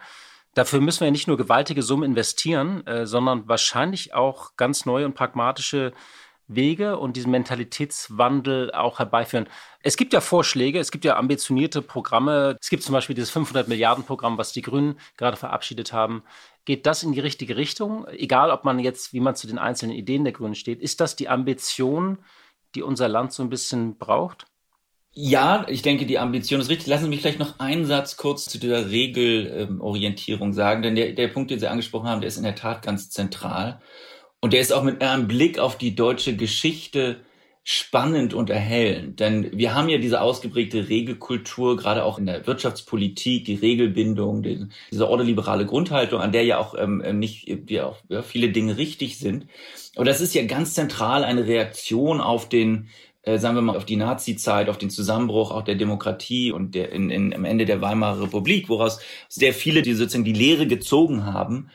[0.57, 5.13] Dafür müssen wir nicht nur gewaltige Summen investieren, äh, sondern wahrscheinlich auch ganz neue und
[5.13, 5.93] pragmatische
[6.47, 9.47] Wege und diesen Mentalitätswandel auch herbeiführen.
[9.83, 12.57] Es gibt ja Vorschläge, es gibt ja ambitionierte Programme.
[12.59, 16.23] Es gibt zum Beispiel dieses 500 Milliarden Programm, was die Grünen gerade verabschiedet haben.
[16.65, 18.07] Geht das in die richtige Richtung?
[18.07, 21.15] Egal, ob man jetzt, wie man zu den einzelnen Ideen der Grünen steht, ist das
[21.15, 22.17] die Ambition,
[22.73, 24.47] die unser Land so ein bisschen braucht?
[25.19, 26.85] Ja, ich denke, die Ambition ist richtig.
[26.85, 31.27] Lassen Sie mich vielleicht noch einen Satz kurz zu dieser Regelorientierung sagen, denn der, der
[31.27, 33.81] Punkt, den Sie angesprochen haben, der ist in der Tat ganz zentral.
[34.41, 37.21] Und der ist auch mit einem Blick auf die deutsche Geschichte
[37.63, 39.19] spannend und erhellend.
[39.19, 44.67] Denn wir haben ja diese ausgeprägte Regelkultur, gerade auch in der Wirtschaftspolitik, die Regelbindung, die,
[44.91, 49.17] diese ordoliberale Grundhaltung, an der ja auch ähm, nicht ja, auch, ja, viele Dinge richtig
[49.17, 49.47] sind.
[49.95, 52.87] Aber das ist ja ganz zentral eine Reaktion auf den
[53.35, 57.09] sagen wir mal, auf die Nazi-Zeit, auf den Zusammenbruch auch der Demokratie und der, in,
[57.09, 61.69] in, am Ende der Weimarer Republik, woraus sehr viele, die sozusagen die Lehre gezogen haben,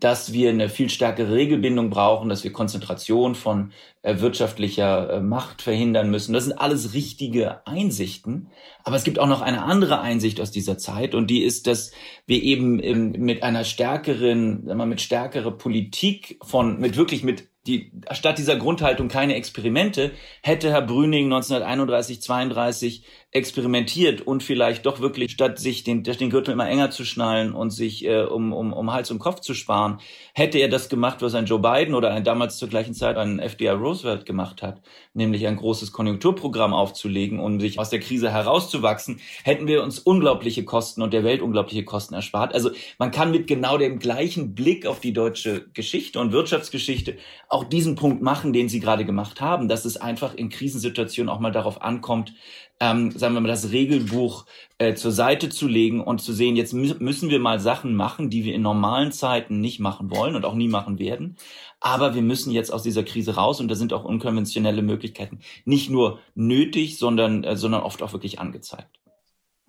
[0.00, 5.62] dass wir eine viel stärkere Regelbindung brauchen, dass wir Konzentration von äh, wirtschaftlicher äh, Macht
[5.62, 6.32] verhindern müssen.
[6.32, 8.48] Das sind alles richtige Einsichten.
[8.84, 11.90] Aber es gibt auch noch eine andere Einsicht aus dieser Zeit und die ist, dass
[12.26, 17.47] wir eben ähm, mit einer stärkeren, sagen wir, mit stärkerer Politik von, mit wirklich mit
[17.68, 25.00] die, statt dieser Grundhaltung keine Experimente, hätte Herr Brüning 1931, 32 experimentiert und vielleicht doch
[25.00, 28.72] wirklich, statt sich den, den Gürtel immer enger zu schnallen und sich äh, um, um,
[28.72, 29.98] um Hals und Kopf zu sparen,
[30.32, 33.38] hätte er das gemacht, was ein Joe Biden oder ein damals zur gleichen Zeit ein
[33.38, 34.80] FDR Roosevelt gemacht hat,
[35.12, 40.64] nämlich ein großes Konjunkturprogramm aufzulegen, um sich aus der Krise herauszuwachsen, hätten wir uns unglaubliche
[40.64, 42.54] Kosten und der Welt unglaubliche Kosten erspart.
[42.54, 47.18] Also man kann mit genau dem gleichen Blick auf die deutsche Geschichte und Wirtschaftsgeschichte
[47.50, 51.40] auch diesen Punkt machen, den Sie gerade gemacht haben, dass es einfach in Krisensituationen auch
[51.40, 52.32] mal darauf ankommt,
[52.80, 54.46] ähm, sagen wir mal, das Regelbuch
[54.78, 58.30] äh, zur Seite zu legen und zu sehen, jetzt mü müssen wir mal Sachen machen,
[58.30, 61.36] die wir in normalen Zeiten nicht machen wollen und auch nie machen werden.
[61.80, 65.90] Aber wir müssen jetzt aus dieser Krise raus und da sind auch unkonventionelle Möglichkeiten nicht
[65.90, 68.98] nur nötig, sondern, äh, sondern oft auch wirklich angezeigt.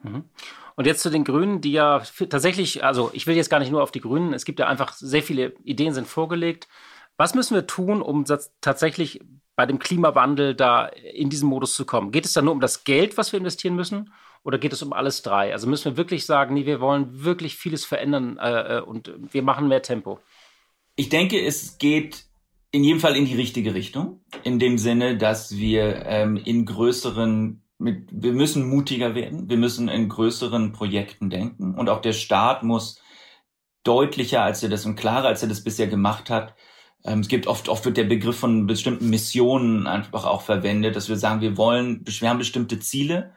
[0.04, 0.26] Mhm.
[0.76, 3.84] Und jetzt zu den Grünen, die ja tatsächlich, also ich will jetzt gar nicht nur
[3.84, 6.68] auf die Grünen, es gibt ja einfach sehr viele Ideen sind vorgelegt.
[7.18, 8.24] Was müssen wir tun, um
[8.62, 9.20] tatsächlich
[9.60, 12.14] bei dem Klimawandel da in diesen Modus zu kommen?
[12.14, 14.14] Geht es da nur um das Geld, was wir investieren müssen?
[14.46, 15.52] Oder geht es um alles drei?
[15.52, 19.44] Also müssen wir wirklich sagen, nee, wir wollen wirklich vieles verändern äh, äh, und wir
[19.44, 20.20] machen mehr Tempo?
[20.96, 22.24] Ich denke, es geht
[22.72, 24.22] in jedem Fall in die richtige Richtung.
[24.46, 29.90] In dem Sinne, dass wir ähm, in größeren mit, wir müssen mutiger werden, wir müssen
[29.90, 33.02] in größeren Projekten denken und auch der Staat muss
[33.84, 36.56] deutlicher, als er das und klarer, als er das bisher gemacht hat.
[37.04, 41.10] Ähm, es gibt oft, oft wird der Begriff von bestimmten Missionen einfach auch verwendet, dass
[41.10, 43.34] wir sagen, wir wollen, wir haben bestimmte Ziele,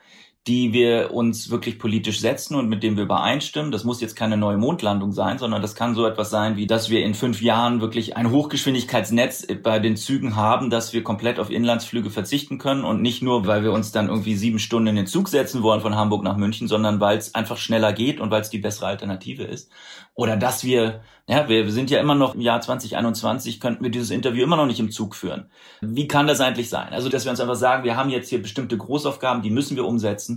[0.49, 3.71] die wir uns wirklich politisch setzen und mit denen wir übereinstimmen.
[3.71, 6.91] Das muss jetzt keine neue Mondlandung sein, sondern das kann so etwas sein, wie dass
[6.91, 11.49] wir in fünf Jahren wirklich ein Hochgeschwindigkeitsnetz bei den Zügen haben, dass wir komplett auf
[11.49, 15.07] Inlandsflüge verzichten können und nicht nur, weil wir uns dann irgendwie sieben Stunden in den
[15.07, 18.43] Zug setzen wollen von Hamburg nach München, sondern weil es einfach schneller geht und weil
[18.43, 19.71] es die bessere Alternative ist.
[20.15, 24.11] Oder dass wir, ja, wir sind ja immer noch im Jahr 2021, könnten wir dieses
[24.11, 25.51] Interview immer noch nicht im Zug führen.
[25.81, 26.93] Wie kann das eigentlich sein?
[26.93, 29.87] Also, dass wir uns einfach sagen, wir haben jetzt hier bestimmte Großaufgaben, die müssen wir
[29.87, 30.32] umsetzen.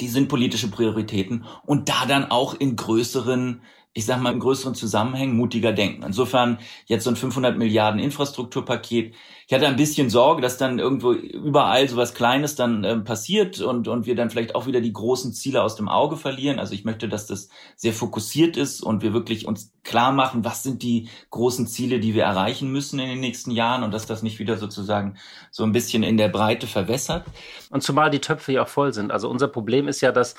[0.00, 1.44] Die sind politische Prioritäten.
[1.64, 3.62] Und da dann auch in größeren
[3.96, 6.02] ich sag mal, in größeren Zusammenhängen mutiger denken.
[6.02, 9.14] Insofern jetzt so ein 500 Milliarden Infrastrukturpaket.
[9.46, 13.58] Ich hatte ein bisschen Sorge, dass dann irgendwo überall so was Kleines dann äh, passiert
[13.62, 16.58] und, und wir dann vielleicht auch wieder die großen Ziele aus dem Auge verlieren.
[16.58, 20.62] Also ich möchte, dass das sehr fokussiert ist und wir wirklich uns klar machen, was
[20.62, 24.22] sind die großen Ziele, die wir erreichen müssen in den nächsten Jahren und dass das
[24.22, 25.16] nicht wieder sozusagen
[25.50, 27.24] so ein bisschen in der Breite verwässert.
[27.70, 29.10] Und zumal die Töpfe ja auch voll sind.
[29.10, 30.34] Also unser Problem ist ja, dass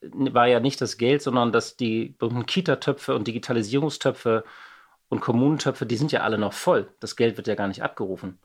[0.00, 4.44] war ja nicht das Geld, sondern dass die berühmten Kita-Töpfe und Digitalisierungstöpfe
[5.08, 6.88] und Kommunentöpfe, die sind ja alle noch voll.
[7.00, 8.38] Das Geld wird ja gar nicht abgerufen.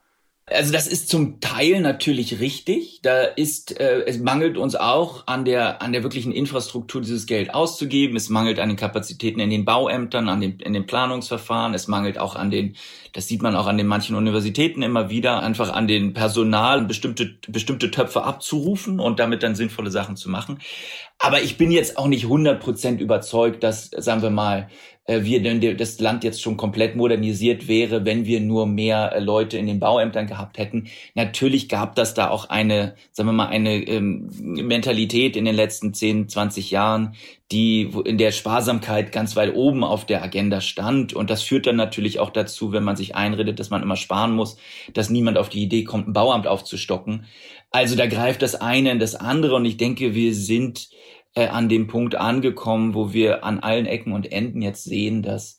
[0.49, 3.01] Also das ist zum Teil natürlich richtig.
[3.03, 7.53] Da ist äh, es mangelt uns auch an der an der wirklichen Infrastruktur dieses Geld
[7.53, 8.15] auszugeben.
[8.15, 11.73] Es mangelt an den Kapazitäten in den Bauämtern, an den in den Planungsverfahren.
[11.73, 12.77] Es mangelt auch an den,
[13.11, 17.35] das sieht man auch an den manchen Universitäten immer wieder, einfach an den Personal bestimmte
[17.49, 20.59] bestimmte Töpfe abzurufen und damit dann sinnvolle Sachen zu machen.
[21.19, 24.69] Aber ich bin jetzt auch nicht 100% überzeugt, dass, sagen wir mal,
[25.07, 29.57] äh, wir das Land jetzt schon komplett modernisiert wäre, wenn wir nur mehr äh, Leute
[29.57, 30.89] in den Bauämtern gehabt hätten.
[31.15, 35.93] Natürlich gab das da auch eine, sagen wir mal, eine ähm, Mentalität in den letzten
[35.93, 37.15] 10, 20 Jahren,
[37.51, 41.13] die in der Sparsamkeit ganz weit oben auf der Agenda stand.
[41.13, 44.35] Und das führt dann natürlich auch dazu, wenn man sich einredet, dass man immer sparen
[44.35, 44.57] muss,
[44.93, 47.25] dass niemand auf die Idee kommt, ein Bauamt aufzustocken.
[47.71, 50.89] Also da greift das eine in das andere und ich denke, wir sind
[51.35, 55.57] äh, an dem Punkt angekommen, wo wir an allen Ecken und Enden jetzt sehen, dass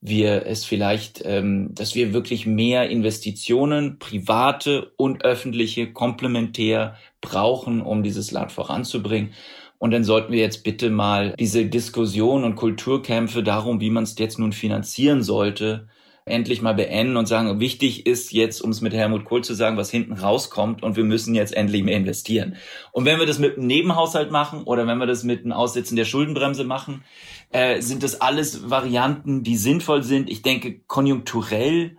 [0.00, 8.02] wir es vielleicht, ähm, dass wir wirklich mehr Investitionen, private und öffentliche, komplementär brauchen, um
[8.02, 9.32] dieses Land voranzubringen.
[9.78, 14.18] Und dann sollten wir jetzt bitte mal diese Diskussion und Kulturkämpfe darum, wie man es
[14.18, 15.88] jetzt nun finanzieren sollte,
[16.28, 19.76] endlich mal beenden und sagen, wichtig ist jetzt, um es mit Helmut Kohl zu sagen,
[19.76, 22.56] was hinten rauskommt und wir müssen jetzt endlich mehr investieren.
[22.92, 25.96] Und wenn wir das mit einem Nebenhaushalt machen oder wenn wir das mit einem Aussitzen
[25.96, 27.04] der Schuldenbremse machen,
[27.50, 30.30] äh, sind das alles Varianten, die sinnvoll sind.
[30.30, 31.96] Ich denke, konjunkturell,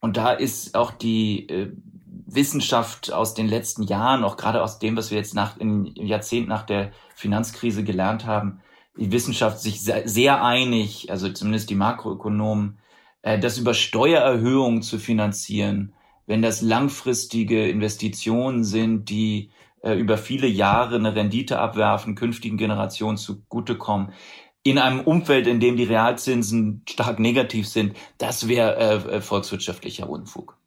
[0.00, 1.72] und da ist auch die äh,
[2.26, 6.48] Wissenschaft aus den letzten Jahren, auch gerade aus dem, was wir jetzt nach, im Jahrzehnt
[6.48, 8.60] nach der Finanzkrise gelernt haben,
[8.98, 12.78] die Wissenschaft sich sehr, sehr einig, also zumindest die Makroökonomen,
[13.22, 15.94] äh, das über Steuererhöhungen zu finanzieren,
[16.26, 19.50] wenn das langfristige Investitionen sind, die
[19.82, 24.12] äh, über viele Jahre eine Rendite abwerfen, künftigen Generationen zugutekommen,
[24.62, 30.08] in einem Umfeld, in dem die Realzinsen stark negativ sind, das wäre äh, äh, volkswirtschaftlicher
[30.08, 30.58] Unfug.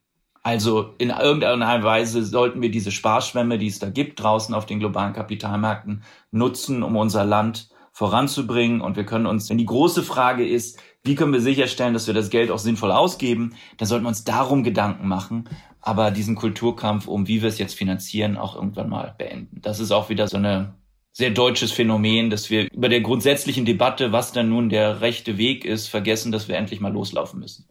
[0.44, 4.80] Also in irgendeiner Weise sollten wir diese Sparschwämme, die es da gibt, draußen auf den
[4.80, 8.82] globalen Kapitalmärkten nutzen, um unser Land voranzubringen.
[8.82, 12.14] Und wir können uns, wenn die große Frage ist, wie können wir sicherstellen, dass wir
[12.14, 15.50] das Geld auch sinnvoll ausgeben, dann sollten wir uns darum Gedanken machen,
[15.82, 19.62] aber diesen Kulturkampf um, wie wir es jetzt finanzieren, auch irgendwann mal beenden.
[19.62, 20.76] Das ist auch wieder so eine
[21.12, 25.66] sehr deutsches Phänomen, dass wir über der grundsätzlichen Debatte, was dann nun der rechte Weg
[25.66, 27.68] ist, vergessen, dass wir endlich mal loslaufen müssen.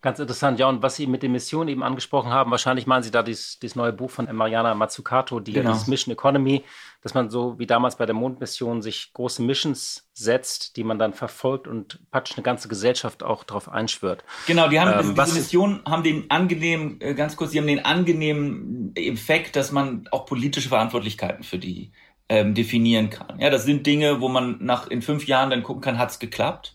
[0.00, 3.10] Ganz interessant, ja, und was Sie mit den Missionen eben angesprochen haben, wahrscheinlich meinen Sie
[3.10, 5.80] da dieses, dieses neue Buch von Mariana Mazzucato, die genau.
[5.86, 6.62] Mission Economy,
[7.04, 11.12] dass man so wie damals bei der Mondmission sich große Missions setzt, die man dann
[11.12, 14.24] verfolgt und praktisch eine ganze Gesellschaft auch darauf einschwört.
[14.46, 17.66] Genau, die haben ähm, diese, diese Missionen haben den angenehmen, äh, ganz kurz, die haben
[17.66, 21.92] den angenehmen Effekt, dass man auch politische Verantwortlichkeiten für die
[22.30, 23.38] ähm, definieren kann.
[23.38, 26.74] Ja, das sind Dinge, wo man nach in fünf Jahren dann gucken kann, hat's geklappt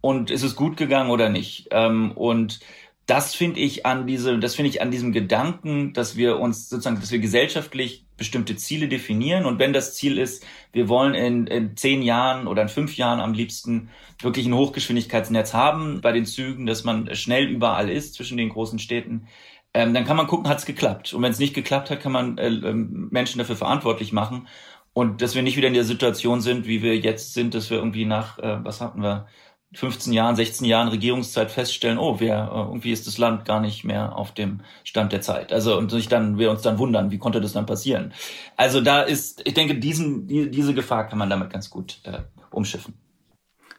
[0.00, 1.68] und ist es gut gegangen oder nicht.
[1.70, 2.58] Ähm, und
[3.06, 6.98] das finde ich an diese, das finde ich an diesem Gedanken, dass wir uns sozusagen,
[6.98, 9.46] dass wir gesellschaftlich bestimmte Ziele definieren.
[9.46, 13.20] Und wenn das Ziel ist, wir wollen in, in zehn Jahren oder in fünf Jahren
[13.20, 13.88] am liebsten
[14.20, 18.78] wirklich ein Hochgeschwindigkeitsnetz haben bei den Zügen, dass man schnell überall ist zwischen den großen
[18.78, 19.28] Städten,
[19.72, 21.14] ähm, dann kann man gucken, hat es geklappt.
[21.14, 24.48] Und wenn es nicht geklappt hat, kann man äh, ähm, Menschen dafür verantwortlich machen.
[24.92, 27.78] Und dass wir nicht wieder in der Situation sind, wie wir jetzt sind, dass wir
[27.78, 29.28] irgendwie nach, äh, was hatten wir,
[29.74, 33.84] 15 Jahren, 16 Jahren Regierungszeit feststellen, oh, wir, äh, irgendwie ist das Land gar nicht
[33.84, 35.52] mehr auf dem Stand der Zeit.
[35.52, 38.14] Also und sich dann, wir uns dann wundern, wie konnte das dann passieren?
[38.56, 42.20] Also da ist, ich denke, diesen, die, diese Gefahr kann man damit ganz gut äh,
[42.50, 42.94] umschiffen.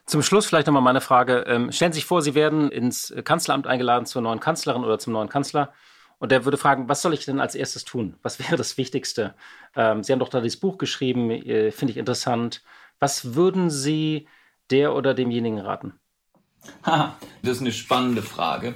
[0.06, 1.44] Zum Schluss vielleicht nochmal meine Frage.
[1.46, 5.12] Ähm, stellen Sie sich vor, Sie werden ins Kanzleramt eingeladen zur neuen Kanzlerin oder zum
[5.12, 5.72] neuen Kanzler.
[6.18, 8.16] Und der würde fragen, was soll ich denn als erstes tun?
[8.22, 9.34] Was wäre das Wichtigste?
[9.74, 12.62] Ähm, Sie haben doch da dieses Buch geschrieben, äh, finde ich interessant.
[12.98, 14.28] Was würden Sie
[14.70, 15.94] der oder demjenigen raten?
[16.84, 18.74] das ist eine spannende Frage.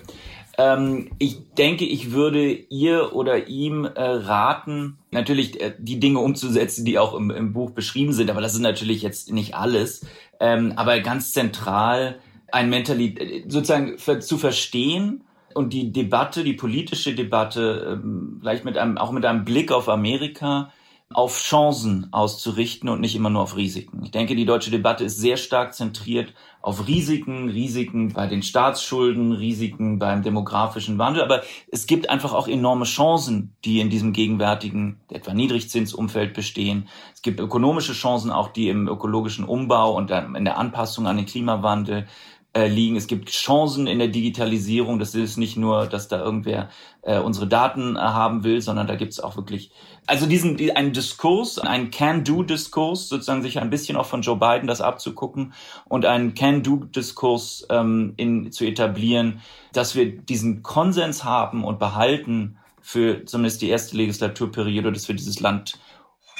[0.56, 6.84] Ähm, ich denke, ich würde ihr oder ihm äh, raten, natürlich äh, die Dinge umzusetzen,
[6.84, 10.06] die auch im, im, Buch beschrieben sind, aber das ist natürlich jetzt nicht alles.
[10.40, 12.20] Ähm, aber ganz zentral
[12.52, 15.24] ein Mentalität, sozusagen für, zu verstehen
[15.54, 19.88] und die Debatte, die politische Debatte, ähm, vielleicht mit einem, auch mit einem Blick auf
[19.88, 20.72] Amerika,
[21.14, 24.02] auf Chancen auszurichten und nicht immer nur auf Risiken.
[24.04, 29.32] Ich denke, die deutsche Debatte ist sehr stark zentriert auf Risiken, Risiken bei den Staatsschulden,
[29.32, 31.22] Risiken beim demografischen Wandel.
[31.22, 36.88] Aber es gibt einfach auch enorme Chancen, die in diesem gegenwärtigen, etwa Niedrigzinsumfeld bestehen.
[37.14, 41.26] Es gibt ökonomische Chancen auch, die im ökologischen Umbau und in der Anpassung an den
[41.26, 42.06] Klimawandel
[42.54, 42.96] äh, liegen.
[42.96, 44.98] Es gibt Chancen in der Digitalisierung.
[44.98, 46.68] Das ist nicht nur, dass da irgendwer
[47.02, 49.72] äh, unsere Daten äh, haben will, sondern da gibt es auch wirklich,
[50.06, 54.68] also diesen die, einen Diskurs, einen Can-Do-Diskurs, sozusagen sich ein bisschen auch von Joe Biden
[54.68, 55.52] das abzugucken
[55.86, 59.40] und einen Can-Do-Diskurs ähm, in, zu etablieren,
[59.72, 65.40] dass wir diesen Konsens haben und behalten für zumindest die erste Legislaturperiode, dass wir dieses
[65.40, 65.78] Land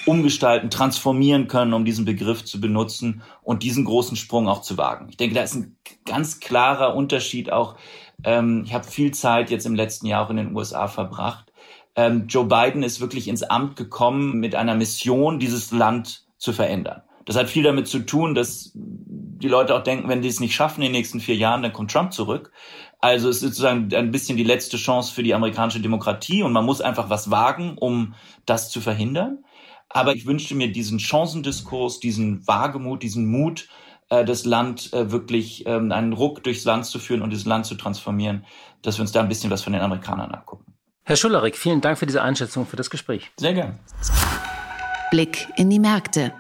[0.07, 5.09] umgestalten, transformieren können, um diesen Begriff zu benutzen und diesen großen Sprung auch zu wagen.
[5.09, 7.77] Ich denke, da ist ein ganz klarer Unterschied auch.
[8.23, 11.53] Ähm, ich habe viel Zeit jetzt im letzten Jahr auch in den USA verbracht.
[11.97, 17.03] Ähm, Joe Biden ist wirklich ins Amt gekommen mit einer Mission, dieses Land zu verändern.
[17.25, 20.55] Das hat viel damit zu tun, dass die Leute auch denken, wenn die es nicht
[20.55, 22.53] schaffen in den nächsten vier Jahren, dann kommt Trump zurück.
[23.01, 26.65] Also es ist sozusagen ein bisschen die letzte Chance für die amerikanische Demokratie und man
[26.65, 28.15] muss einfach was wagen, um
[28.47, 29.45] das zu verhindern.
[29.95, 33.69] Aber ich wünschte mir diesen Chancendiskurs, diesen Wagemut, diesen Mut,
[34.11, 37.65] äh, das Land äh, wirklich ähm, einen Ruck durchs Land zu führen und das Land
[37.65, 38.45] zu transformieren,
[38.83, 40.75] dass wir uns da ein bisschen was von den Amerikanern abgucken.
[41.05, 43.31] Herr Schullerik, vielen Dank für diese Einschätzung, für das Gespräch.
[43.37, 43.79] Sehr gern.
[45.13, 46.33] Blick in die Märkte.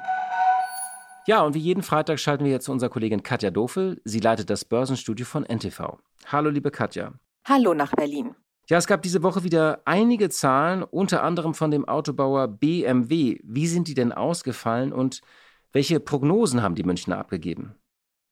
[1.27, 4.01] Ja, und wie jeden Freitag schalten wir jetzt zu unserer Kollegin Katja Dofel.
[4.05, 5.99] Sie leitet das Börsenstudio von NTV.
[6.27, 7.13] Hallo, liebe Katja.
[7.47, 8.35] Hallo nach Berlin.
[8.69, 13.39] Ja, es gab diese Woche wieder einige Zahlen, unter anderem von dem Autobauer BMW.
[13.43, 15.21] Wie sind die denn ausgefallen und
[15.73, 17.75] welche Prognosen haben die Münchner abgegeben?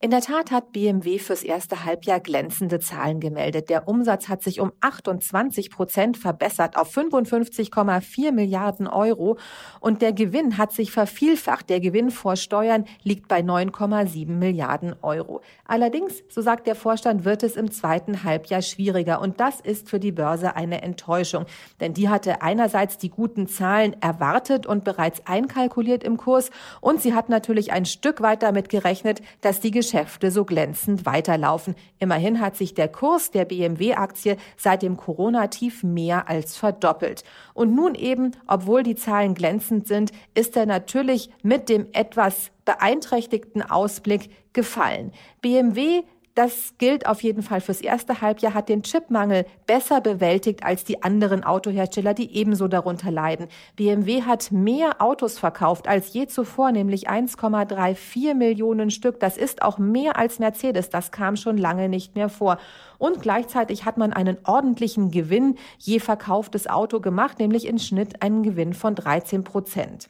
[0.05, 3.71] In der Tat hat BMW fürs erste Halbjahr glänzende Zahlen gemeldet.
[3.71, 9.39] Der Umsatz hat sich um 28 Prozent verbessert auf 55,4 Milliarden Euro
[9.79, 11.71] und der Gewinn hat sich vervielfacht.
[11.71, 15.41] Der Gewinn vor Steuern liegt bei 9,7 Milliarden Euro.
[15.67, 20.01] Allerdings, so sagt der Vorstand, wird es im zweiten Halbjahr schwieriger und das ist für
[20.01, 21.47] die Börse eine Enttäuschung,
[21.81, 26.51] denn die hatte einerseits die guten Zahlen erwartet und bereits einkalkuliert im Kurs
[26.81, 31.75] und sie hat natürlich ein Stück weit damit gerechnet, dass die Geschäfte so glänzend weiterlaufen.
[31.99, 37.25] Immerhin hat sich der Kurs der BMW-Aktie seit dem Corona-Tief mehr als verdoppelt.
[37.53, 43.61] Und nun eben, obwohl die Zahlen glänzend sind, ist er natürlich mit dem etwas beeinträchtigten
[43.61, 45.13] Ausblick gefallen.
[45.43, 46.05] BMW
[46.35, 51.03] das gilt auf jeden Fall fürs erste Halbjahr, hat den Chipmangel besser bewältigt als die
[51.03, 53.49] anderen Autohersteller, die ebenso darunter leiden.
[53.77, 59.21] BMW hat mehr Autos verkauft als je zuvor, nämlich 1,34 Millionen Stück.
[59.21, 60.89] Das ist auch mehr als Mercedes.
[60.89, 62.59] Das kam schon lange nicht mehr vor.
[63.03, 68.45] Und gleichzeitig hat man einen ordentlichen Gewinn je verkauftes Auto gemacht, nämlich im Schnitt einen
[68.45, 70.09] Gewinn von 13 Prozent.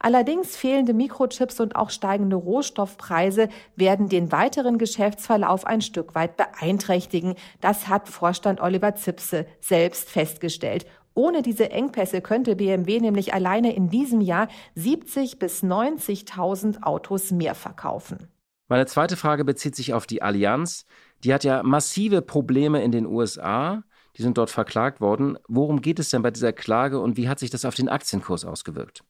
[0.00, 7.36] Allerdings fehlende Mikrochips und auch steigende Rohstoffpreise werden den weiteren Geschäftsverlauf ein Stück weit beeinträchtigen.
[7.62, 10.84] Das hat Vorstand Oliver Zipse selbst festgestellt.
[11.14, 17.54] Ohne diese Engpässe könnte BMW nämlich alleine in diesem Jahr 70 bis 90.000 Autos mehr
[17.54, 18.28] verkaufen.
[18.68, 20.86] Meine zweite Frage bezieht sich auf die Allianz.
[21.26, 23.82] Die hat ja massive Probleme in den USA.
[24.16, 25.36] Die sind dort verklagt worden.
[25.48, 28.44] Worum geht es denn bei dieser Klage und wie hat sich das auf den Aktienkurs
[28.44, 29.02] ausgewirkt?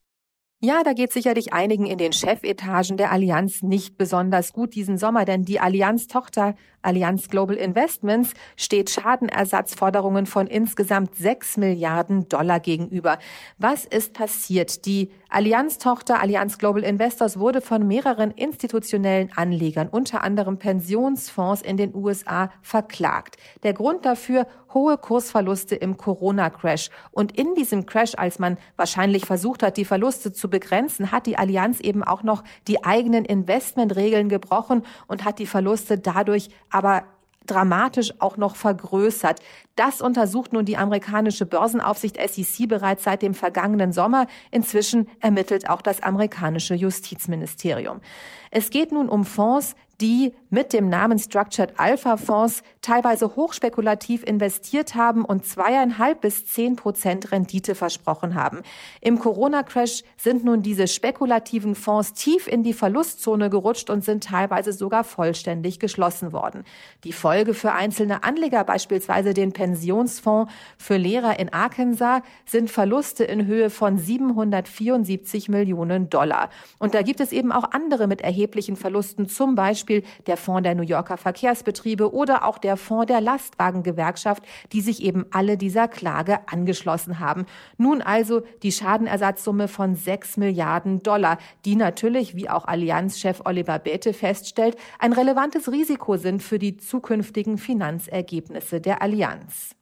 [0.62, 5.26] Ja, da geht sicherlich einigen in den Chefetagen der Allianz nicht besonders gut diesen Sommer,
[5.26, 6.54] denn die Allianz-Tochter
[6.86, 13.18] Allianz Global Investments steht Schadenersatzforderungen von insgesamt 6 Milliarden Dollar gegenüber.
[13.58, 14.86] Was ist passiert?
[14.86, 21.94] Die Allianz-Tochter Allianz Global Investors wurde von mehreren institutionellen Anlegern, unter anderem Pensionsfonds in den
[21.94, 23.36] USA, verklagt.
[23.64, 26.90] Der Grund dafür hohe Kursverluste im Corona-Crash.
[27.10, 31.38] Und in diesem Crash, als man wahrscheinlich versucht hat, die Verluste zu begrenzen, hat die
[31.38, 37.04] Allianz eben auch noch die eigenen Investmentregeln gebrochen und hat die Verluste dadurch aber
[37.46, 39.40] dramatisch auch noch vergrößert.
[39.76, 44.26] Das untersucht nun die amerikanische Börsenaufsicht SEC bereits seit dem vergangenen Sommer.
[44.50, 48.00] Inzwischen ermittelt auch das amerikanische Justizministerium.
[48.50, 54.94] Es geht nun um Fonds, die mit dem Namen Structured Alpha Fonds teilweise hochspekulativ investiert
[54.94, 58.62] haben und zweieinhalb bis zehn Prozent Rendite versprochen haben.
[59.00, 64.72] Im Corona-Crash sind nun diese spekulativen Fonds tief in die Verlustzone gerutscht und sind teilweise
[64.72, 66.64] sogar vollständig geschlossen worden.
[67.04, 73.46] Die Folge für einzelne Anleger, beispielsweise den Pensionsfonds für Lehrer in Arkansas, sind Verluste in
[73.46, 76.50] Höhe von 774 Millionen Dollar.
[76.78, 80.64] Und da gibt es eben auch andere mit erheblichen Verlusten, zum Beispiel Beispiel der Fonds
[80.64, 85.86] der New Yorker Verkehrsbetriebe oder auch der Fonds der Lastwagengewerkschaft, die sich eben alle dieser
[85.86, 87.46] Klage angeschlossen haben.
[87.78, 94.12] Nun also die Schadenersatzsumme von 6 Milliarden Dollar, die natürlich, wie auch Allianzchef Oliver Bäte
[94.12, 99.76] feststellt, ein relevantes Risiko sind für die zukünftigen Finanzergebnisse der Allianz.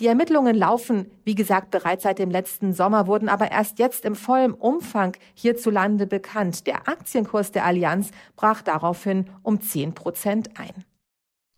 [0.00, 4.14] Die Ermittlungen laufen, wie gesagt, bereits seit dem letzten Sommer, wurden aber erst jetzt im
[4.14, 6.66] vollen Umfang hierzulande bekannt.
[6.66, 10.84] Der Aktienkurs der Allianz brach daraufhin um 10 Prozent ein.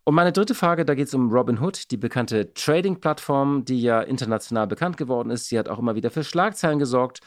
[0.04, 4.66] Und meine dritte Frage, da geht es um Robinhood, die bekannte Trading-Plattform, die ja international
[4.66, 5.48] bekannt geworden ist.
[5.48, 7.20] Sie hat auch immer wieder für Schlagzeilen gesorgt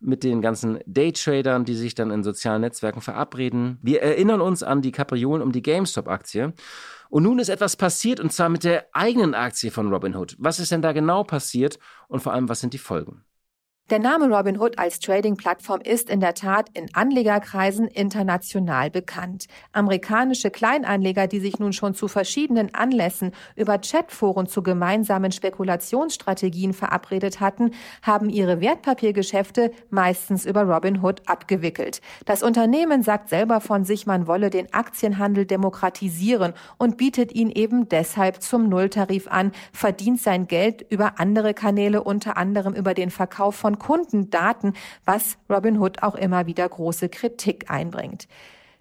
[0.00, 3.78] mit den ganzen Daytradern, die sich dann in sozialen Netzwerken verabreden.
[3.82, 6.52] Wir erinnern uns an die Kapriolen um die GameStop-Aktie.
[7.10, 10.36] Und nun ist etwas passiert, und zwar mit der eigenen Aktie von Robinhood.
[10.38, 11.78] Was ist denn da genau passiert
[12.08, 13.24] und vor allem, was sind die Folgen?
[13.90, 19.46] Der Name Robinhood als Trading-Plattform ist in der Tat in Anlegerkreisen international bekannt.
[19.72, 27.40] Amerikanische Kleinanleger, die sich nun schon zu verschiedenen Anlässen über Chatforen zu gemeinsamen Spekulationsstrategien verabredet
[27.40, 27.70] hatten,
[28.02, 32.02] haben ihre Wertpapiergeschäfte meistens über Robinhood abgewickelt.
[32.26, 37.88] Das Unternehmen sagt selber von sich, man wolle den Aktienhandel demokratisieren und bietet ihn eben
[37.88, 43.54] deshalb zum Nulltarif an, verdient sein Geld über andere Kanäle, unter anderem über den Verkauf
[43.54, 44.74] von Kundendaten,
[45.04, 48.28] was Robinhood auch immer wieder große Kritik einbringt.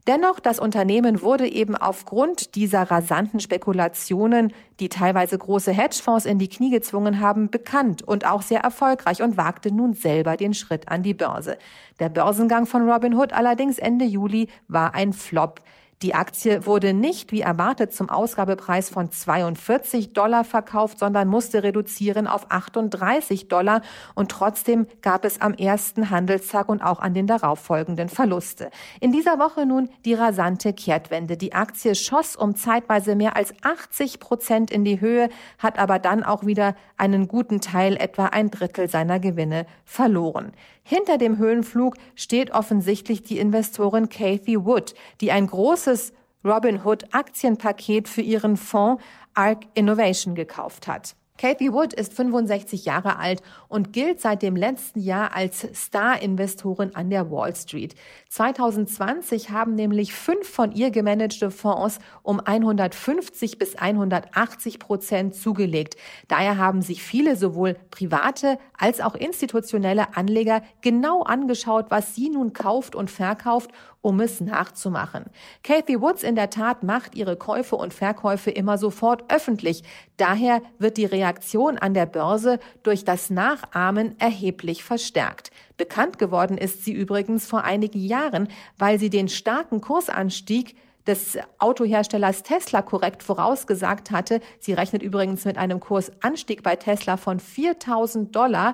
[0.08, 6.48] Dennoch, das Unternehmen wurde eben aufgrund dieser rasanten Spekulationen, die teilweise große Hedgefonds in die
[6.48, 11.04] Knie gezwungen haben, bekannt und auch sehr erfolgreich und wagte nun selber den Schritt an
[11.04, 11.58] die Börse.
[12.00, 15.60] Der Börsengang von Robinhood allerdings Ende Juli war ein Flop.
[16.04, 22.28] Die Aktie wurde nicht wie erwartet zum Ausgabepreis von 42 Dollar verkauft, sondern musste reduzieren
[22.28, 23.82] auf 38 Dollar
[24.14, 28.70] und trotzdem gab es am ersten Handelstag und auch an den darauffolgenden Verluste.
[29.00, 31.36] In dieser Woche nun die rasante Kehrtwende.
[31.36, 36.24] Die Aktie schoss um zeitweise mehr als 80 Prozent in die Höhe, hat aber dann
[36.24, 40.52] auch wieder einen guten Teil, etwa ein Drittel seiner Gewinne verloren.
[40.90, 46.14] Hinter dem Höhenflug steht offensichtlich die Investorin Kathy Wood, die ein großes
[46.46, 51.18] Robinhood Aktienpaket für ihren Fonds ARC Innovation gekauft hat.
[51.38, 57.10] Kathy Wood ist 65 Jahre alt und gilt seit dem letzten Jahr als Star-Investorin an
[57.10, 57.94] der Wall Street.
[58.30, 65.96] 2020 haben nämlich fünf von ihr gemanagte Fonds um 150 bis 180 Prozent zugelegt.
[66.28, 72.54] Daher haben sich viele sowohl private als auch institutionelle Anleger genau angeschaut, was sie nun
[72.54, 73.72] kauft und verkauft
[74.02, 75.26] um es nachzumachen.
[75.64, 79.84] Kathy Woods in der Tat macht ihre Käufe und Verkäufe immer sofort öffentlich.
[80.16, 85.52] Daher wird die Reaktion an der Börse durch das Nachahmen erheblich verstärkt.
[85.76, 88.48] Bekannt geworden ist sie übrigens vor einigen Jahren,
[88.78, 90.76] weil sie den starken Kursanstieg
[91.06, 94.40] des Autoherstellers Tesla korrekt vorausgesagt hatte.
[94.60, 98.74] Sie rechnet übrigens mit einem Kursanstieg bei Tesla von 4000 Dollar.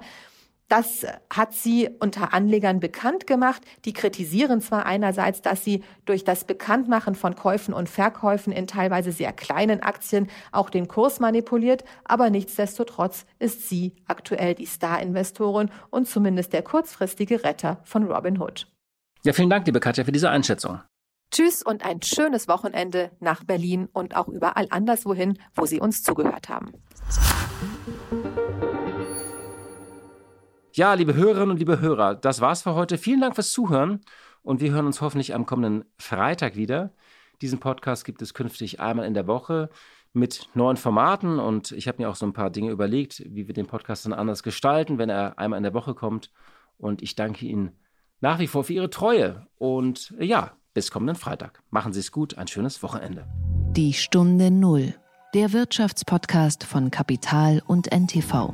[0.69, 3.61] Das hat sie unter Anlegern bekannt gemacht.
[3.85, 9.11] Die kritisieren zwar einerseits, dass sie durch das Bekanntmachen von Käufen und Verkäufen in teilweise
[9.11, 16.07] sehr kleinen Aktien auch den Kurs manipuliert, aber nichtsdestotrotz ist sie aktuell die Star-Investorin und
[16.07, 18.67] zumindest der kurzfristige Retter von Robinhood.
[19.23, 20.79] Ja, vielen Dank, liebe Katja, für diese Einschätzung.
[21.31, 26.47] Tschüss und ein schönes Wochenende nach Berlin und auch überall anderswohin, wo Sie uns zugehört
[26.47, 26.73] haben.
[30.75, 32.97] Ja, liebe Hörerinnen und liebe Hörer, das war's für heute.
[32.97, 34.01] Vielen Dank fürs Zuhören
[34.41, 36.91] und wir hören uns hoffentlich am kommenden Freitag wieder.
[37.43, 39.69] Diesen Podcast gibt es künftig einmal in der Woche
[40.13, 43.53] mit neuen Formaten und ich habe mir auch so ein paar Dinge überlegt, wie wir
[43.53, 46.31] den Podcast dann anders gestalten, wenn er einmal in der Woche kommt.
[46.79, 47.77] Und ich danke Ihnen
[48.19, 51.61] nach wie vor für Ihre Treue und ja, bis kommenden Freitag.
[51.69, 53.27] Machen Sie es gut, ein schönes Wochenende.
[53.75, 54.95] Die Stunde Null
[55.35, 58.53] der Wirtschaftspodcast von Kapital und NTV.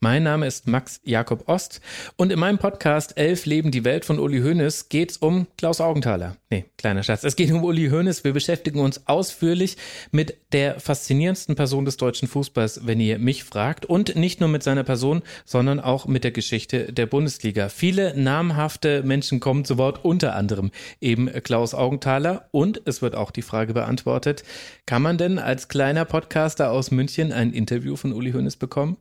[0.00, 1.80] Mein Name ist Max Jakob Ost
[2.16, 6.36] und in meinem Podcast Elf Leben die Welt von Uli Hoeneß geht's um Klaus Augenthaler.
[6.50, 7.22] Nee, kleiner Schatz.
[7.22, 8.24] Es geht um Uli Hoeneß.
[8.24, 9.76] Wir beschäftigen uns ausführlich
[10.10, 13.86] mit der faszinierendsten Person des deutschen Fußballs, wenn ihr mich fragt.
[13.86, 17.68] Und nicht nur mit seiner Person, sondern auch mit der Geschichte der Bundesliga.
[17.68, 22.48] Viele namhafte Menschen kommen zu Wort, unter anderem eben Klaus Augenthaler.
[22.50, 24.42] Und es wird auch die Frage beantwortet,
[24.86, 28.96] kann man denn als kleiner Podcaster aus München ein Interview von Uli Hoeneß bekommen?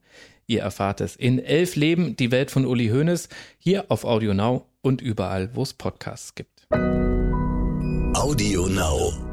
[0.49, 3.29] Ihr erfahrt es in Elf Leben, die Welt von Uli Hoeneß,
[3.59, 6.65] hier auf Audio Now und überall, wo es Podcasts gibt.
[8.15, 9.28] Audio Now.